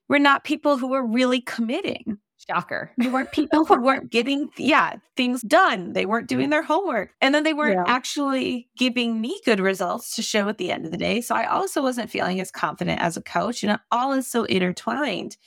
were 0.10 0.20
not 0.20 0.44
people 0.44 0.78
who 0.78 0.90
were 0.90 1.06
really 1.06 1.40
committing. 1.40 2.18
Shocker. 2.47 2.91
They 2.97 3.08
weren't 3.08 3.32
people 3.34 3.65
who 3.65 3.82
weren't 3.82 4.12
getting, 4.12 4.49
yeah, 4.58 4.95
things 5.15 5.41
done. 5.41 5.93
They 5.93 6.06
weren't 6.06 6.28
doing 6.28 6.49
their 6.49 6.63
homework. 6.63 7.12
And 7.21 7.36
then 7.36 7.43
they 7.43 7.54
weren't 7.54 7.86
yeah. 7.86 7.93
actually 7.93 8.69
giving 8.78 9.19
me 9.19 9.39
good 9.45 9.60
results 9.60 10.15
to 10.15 10.21
show 10.21 10.47
at 10.47 10.58
the 10.58 10.71
end 10.71 10.86
of 10.86 10.91
the 10.91 10.97
day. 10.97 11.21
So 11.21 11.36
I 11.36 11.45
also 11.45 11.82
wasn't 11.82 12.10
feeling 12.10 12.39
as 12.39 12.52
confident 12.52 13.02
as 13.02 13.17
a 13.17 13.21
coach. 13.21 13.63
And 13.63 13.80
all 13.91 14.13
is 14.13 14.28
so 14.28 14.45
intertwined. 14.45 15.38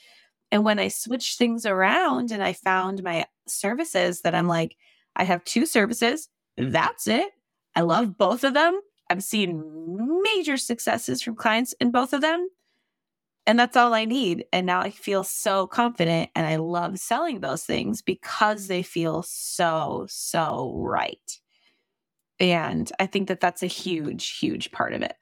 And 0.51 0.63
when 0.63 0.79
I 0.79 0.87
switched 0.87 1.37
things 1.37 1.65
around 1.65 2.31
and 2.31 2.43
I 2.43 2.53
found 2.53 3.03
my 3.03 3.25
services 3.47 4.21
that 4.21 4.35
I'm 4.35 4.47
like, 4.47 4.77
I 5.15 5.23
have 5.23 5.43
two 5.43 5.65
services, 5.65 6.29
that's 6.57 7.07
it. 7.07 7.31
I 7.75 7.81
love 7.81 8.17
both 8.17 8.43
of 8.43 8.53
them. 8.53 8.79
I've 9.09 9.23
seen 9.23 10.21
major 10.23 10.57
successes 10.57 11.21
from 11.21 11.35
clients 11.35 11.73
in 11.79 11.91
both 11.91 12.13
of 12.13 12.21
them. 12.21 12.47
And 13.45 13.59
that's 13.59 13.75
all 13.75 13.93
I 13.93 14.05
need. 14.05 14.45
And 14.53 14.65
now 14.65 14.79
I 14.79 14.89
feel 14.89 15.23
so 15.23 15.67
confident 15.67 16.29
and 16.35 16.47
I 16.47 16.55
love 16.55 16.97
selling 16.97 17.41
those 17.41 17.65
things 17.65 18.01
because 18.01 18.67
they 18.67 18.83
feel 18.83 19.21
so, 19.21 20.05
so 20.09 20.73
right. 20.77 21.39
And 22.39 22.89
I 22.99 23.05
think 23.05 23.27
that 23.27 23.41
that's 23.41 23.63
a 23.63 23.67
huge, 23.67 24.37
huge 24.37 24.71
part 24.71 24.93
of 24.93 25.01
it. 25.01 25.15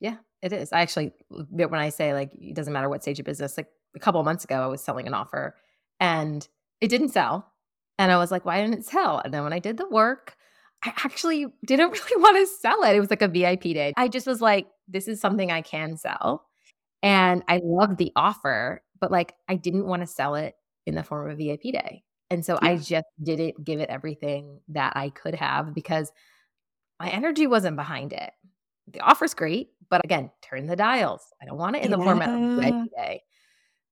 Yeah, 0.00 0.16
it 0.42 0.52
is. 0.52 0.72
I 0.72 0.80
actually, 0.80 1.12
when 1.28 1.74
I 1.74 1.88
say 1.88 2.14
like, 2.14 2.30
it 2.34 2.54
doesn't 2.54 2.72
matter 2.72 2.88
what 2.88 3.02
stage 3.02 3.18
of 3.18 3.26
business, 3.26 3.56
like 3.56 3.68
a 3.96 4.00
couple 4.00 4.22
months 4.22 4.44
ago, 4.44 4.62
I 4.62 4.66
was 4.66 4.82
selling 4.82 5.08
an 5.08 5.14
offer 5.14 5.56
and 5.98 6.46
it 6.80 6.88
didn't 6.88 7.08
sell. 7.10 7.52
And 7.98 8.12
I 8.12 8.18
was 8.18 8.30
like, 8.30 8.44
why 8.44 8.60
didn't 8.60 8.78
it 8.80 8.84
sell? 8.84 9.20
And 9.24 9.32
then 9.34 9.42
when 9.42 9.52
I 9.52 9.58
did 9.58 9.76
the 9.76 9.88
work, 9.88 10.36
I 10.84 10.92
actually 11.04 11.46
didn't 11.64 11.90
really 12.10 12.22
want 12.22 12.36
to 12.36 12.54
sell 12.60 12.82
it. 12.84 12.94
It 12.94 13.00
was 13.00 13.10
like 13.10 13.22
a 13.22 13.28
VIP 13.28 13.62
day. 13.62 13.92
I 13.96 14.08
just 14.08 14.26
was 14.26 14.40
like, 14.40 14.68
this 14.86 15.08
is 15.08 15.20
something 15.20 15.50
I 15.50 15.62
can 15.62 15.96
sell. 15.96 16.45
And 17.06 17.44
I 17.46 17.60
loved 17.62 17.98
the 17.98 18.10
offer, 18.16 18.82
but 19.00 19.12
like 19.12 19.34
I 19.48 19.54
didn't 19.54 19.86
want 19.86 20.02
to 20.02 20.08
sell 20.08 20.34
it 20.34 20.56
in 20.86 20.96
the 20.96 21.04
form 21.04 21.30
of 21.30 21.38
a 21.38 21.44
VIP 21.44 21.72
day. 21.72 22.02
And 22.30 22.44
so 22.44 22.58
yeah. 22.60 22.70
I 22.70 22.76
just 22.78 23.06
didn't 23.22 23.64
give 23.64 23.78
it 23.78 23.90
everything 23.90 24.58
that 24.70 24.94
I 24.96 25.10
could 25.10 25.36
have 25.36 25.72
because 25.72 26.10
my 26.98 27.08
energy 27.08 27.46
wasn't 27.46 27.76
behind 27.76 28.12
it. 28.12 28.32
The 28.88 28.98
offer's 28.98 29.34
great, 29.34 29.68
but 29.88 30.04
again, 30.04 30.32
turn 30.42 30.66
the 30.66 30.74
dials. 30.74 31.22
I 31.40 31.44
don't 31.44 31.58
want 31.58 31.76
it 31.76 31.84
in 31.84 31.92
the 31.92 31.98
yeah. 31.98 32.04
format 32.04 32.28
of 32.28 32.60
VIP 32.60 32.90
day. 32.96 33.22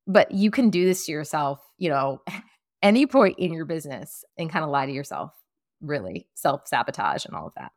But 0.08 0.32
you 0.32 0.50
can 0.50 0.70
do 0.70 0.84
this 0.84 1.06
to 1.06 1.12
yourself, 1.12 1.60
you 1.78 1.90
know, 1.90 2.20
any 2.82 3.06
point 3.06 3.38
in 3.38 3.52
your 3.52 3.64
business 3.64 4.24
and 4.36 4.50
kind 4.50 4.64
of 4.64 4.72
lie 4.72 4.86
to 4.86 4.92
yourself, 4.92 5.30
really 5.80 6.26
self 6.34 6.66
sabotage 6.66 7.26
and 7.26 7.36
all 7.36 7.46
of 7.46 7.54
that. 7.54 7.70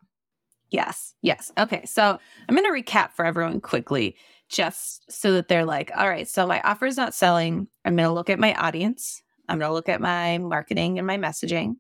Yes. 0.72 1.14
Yes. 1.22 1.52
Okay. 1.60 1.86
So 1.86 2.20
I'm 2.50 2.56
going 2.56 2.66
to 2.66 2.82
recap 2.82 3.12
for 3.14 3.24
everyone 3.24 3.62
quickly 3.62 4.16
just 4.50 5.12
so 5.12 5.34
that 5.34 5.48
they're 5.48 5.66
like, 5.66 5.92
all 5.96 6.10
right, 6.10 6.28
so 6.28 6.48
my 6.48 6.62
offer 6.62 6.86
is 6.86 6.98
not 6.98 7.14
selling. 7.14 7.68
I'm 7.86 7.96
going 7.96 8.08
to 8.08 8.14
look 8.14 8.30
at 8.30 8.40
my 8.40 8.54
audience. 8.54 9.22
I'm 9.50 9.60
going 9.60 9.70
to 9.70 9.74
look 9.74 9.90
at 9.90 10.02
my 10.02 10.38
marketing 10.38 10.98
and 10.98 11.08
my 11.08 11.18
messaging. 11.18 11.76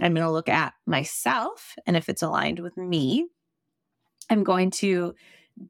I'm 0.00 0.14
going 0.14 0.26
to 0.26 0.32
look 0.32 0.48
at 0.48 0.74
myself 0.86 1.74
and 1.86 1.96
if 1.96 2.08
it's 2.08 2.22
aligned 2.22 2.60
with 2.60 2.76
me. 2.76 3.26
I'm 4.28 4.44
going 4.44 4.70
to 4.72 5.14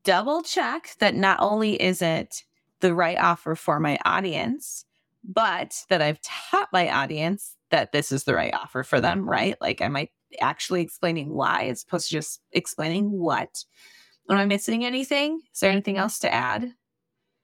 double 0.05 0.43
check 0.43 0.95
that 0.99 1.15
not 1.15 1.39
only 1.41 1.81
is 1.81 2.03
it 2.03 2.45
the 2.81 2.95
right 2.95 3.19
offer 3.19 3.55
for 3.55 3.79
my 3.79 3.99
audience, 4.05 4.85
but 5.23 5.85
that 5.89 6.03
I've 6.03 6.21
taught 6.23 6.69
my 6.73 6.91
audience 6.91 7.57
that 7.71 7.93
this 7.93 8.13
is 8.13 8.25
the 8.25 8.35
right 8.35 8.55
offer 8.55 8.83
for 8.83 9.01
them, 9.01 9.29
right? 9.29 9.57
Like, 9.61 9.81
am 9.81 9.97
I 9.97 10.09
actually 10.41 10.83
explaining 10.83 11.33
why 11.33 11.65
as 11.65 11.83
opposed 11.83 12.09
to 12.09 12.15
just 12.15 12.41
explaining 12.53 13.11
what? 13.11 13.65
Am 14.29 14.37
I 14.37 14.45
missing 14.45 14.85
anything? 14.85 15.41
Is 15.53 15.61
there 15.61 15.71
anything 15.71 15.99
else 15.99 16.19
to 16.21 16.33
add? 16.33 16.73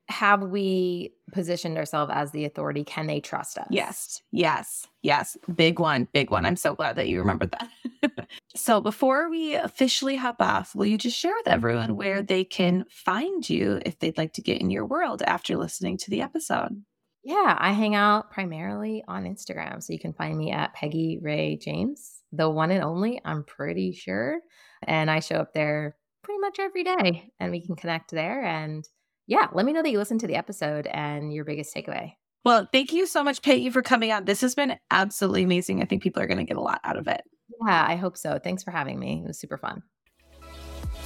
Have 0.09 0.43
we 0.43 1.15
positioned 1.33 1.79
ourselves 1.79 2.13
as 2.15 2.33
the 2.33 2.45
authority? 2.45 2.85
Can 2.85 3.07
they 3.07 3.21
trust 3.21 3.57
us? 3.57 3.69
Yes, 3.71 4.21
yes, 4.33 4.87
yes. 5.03 5.37
Big 5.55 5.79
one, 5.79 6.09
big 6.13 6.31
one. 6.31 6.45
I'm 6.45 6.57
so 6.57 6.75
glad 6.75 6.97
that 6.97 7.09
you 7.09 7.21
remembered 7.21 7.53
that. 7.53 8.29
so, 8.57 8.81
before 8.81 9.31
we 9.31 9.55
officially 9.55 10.17
hop 10.17 10.37
off, 10.41 10.75
will 10.75 10.87
you 10.87 10.99
just 10.99 11.17
share 11.17 11.35
with 11.37 11.49
everyone 11.49 11.97
where 11.97 12.21
they 12.21 12.45
can 12.45 12.85
find 12.91 13.49
you 13.49 13.81
if 13.87 13.99
they'd 14.01 14.19
like 14.19 14.33
to 14.35 14.43
get 14.43 14.61
in 14.61 14.71
your 14.71 14.85
world 14.85 15.23
after 15.23 15.57
listening 15.57 15.97
to 15.99 16.11
the 16.11 16.21
episode? 16.21 16.83
Yeah, 17.25 17.57
I 17.57 17.73
hang 17.73 17.95
out 17.95 18.33
primarily 18.33 19.05
on 19.07 19.25
Instagram. 19.25 19.83
So 19.83 19.93
you 19.93 20.01
can 20.01 20.13
find 20.13 20.37
me 20.37 20.51
at 20.51 20.75
Peggy 20.75 21.21
Ray 21.23 21.57
James, 21.57 22.23
the 22.33 22.51
one 22.51 22.73
and 22.73 22.83
only, 22.83 23.21
I'm 23.25 23.45
pretty 23.45 23.93
sure. 23.93 24.41
And 24.83 25.09
I 25.09 25.21
show 25.21 25.37
up 25.37 25.55
there 25.55 25.97
pretty 26.23 26.39
much 26.39 26.59
every 26.59 26.85
day 26.85 27.31
and 27.41 27.51
we 27.51 27.65
can 27.65 27.77
connect 27.77 28.11
there. 28.11 28.45
And 28.45 28.85
yeah, 29.27 29.49
let 29.53 29.67
me 29.67 29.73
know 29.73 29.83
that 29.83 29.91
you 29.91 29.99
listened 29.99 30.21
to 30.21 30.27
the 30.27 30.37
episode 30.37 30.87
and 30.87 31.33
your 31.33 31.45
biggest 31.45 31.75
takeaway. 31.75 32.13
Well, 32.45 32.69
thank 32.73 32.93
you 32.93 33.07
so 33.07 33.23
much, 33.23 33.43
Peggy, 33.43 33.71
for 33.71 33.83
coming 33.83 34.11
on. 34.11 34.25
This 34.25 34.41
has 34.41 34.55
been 34.55 34.77
absolutely 34.91 35.45
amazing. 35.45 35.81
I 35.81 35.85
think 35.85 36.03
people 36.03 36.23
are 36.23 36.27
going 36.27 36.39
to 36.39 36.45
get 36.45 36.57
a 36.57 36.61
lot 36.61 36.81
out 36.83 36.97
of 36.97 37.07
it. 37.07 37.23
Yeah, 37.65 37.87
I 37.89 37.97
hope 37.97 38.17
so. 38.17 38.41
Thanks 38.43 38.65
for 38.65 38.73
having 38.73 38.99
me. 38.99 39.23
It 39.25 39.29
was 39.29 39.39
super 39.39 39.59
fun. 39.59 39.83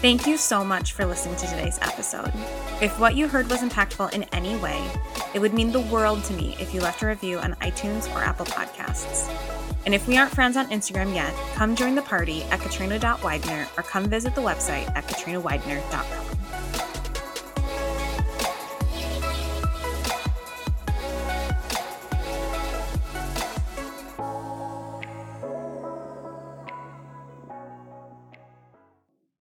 Thank 0.01 0.27
you 0.27 0.37
so 0.37 0.63
much 0.65 0.93
for 0.93 1.07
listening 1.07 1.37
to 1.37 1.47
today's 1.47 1.79
episode. 1.81 2.33
If 2.83 2.99
what 3.01 3.17
you 3.17 3.29
heard 3.29 3.51
was 3.51 3.63
impactful 3.63 4.13
in 4.13 4.25
any 4.25 4.57
way, 4.57 4.83
it 5.35 5.39
would 5.39 5.55
mean 5.55 5.73
the 5.73 5.81
world 5.81 6.23
to 6.25 6.35
me 6.35 6.57
if 6.61 6.75
you 6.75 6.81
left 6.81 7.03
a 7.03 7.07
review 7.07 7.39
on 7.39 7.55
iTunes 7.55 8.15
or 8.15 8.23
Apple 8.23 8.47
Podcasts. 8.47 9.56
And 9.87 9.95
if 9.95 10.07
we 10.07 10.19
aren't 10.19 10.35
friends 10.35 10.57
on 10.57 10.67
Instagram 10.67 11.15
yet, 11.15 11.33
come 11.55 11.75
join 11.75 11.95
the 11.95 12.03
party 12.03 12.43
at 12.45 12.61
katrina.widener 12.61 13.69
or 13.79 13.83
come 13.85 14.05
visit 14.07 14.35
the 14.35 14.43
website 14.43 14.95
at 14.97 15.07
katrinawidener.com. 15.07 16.36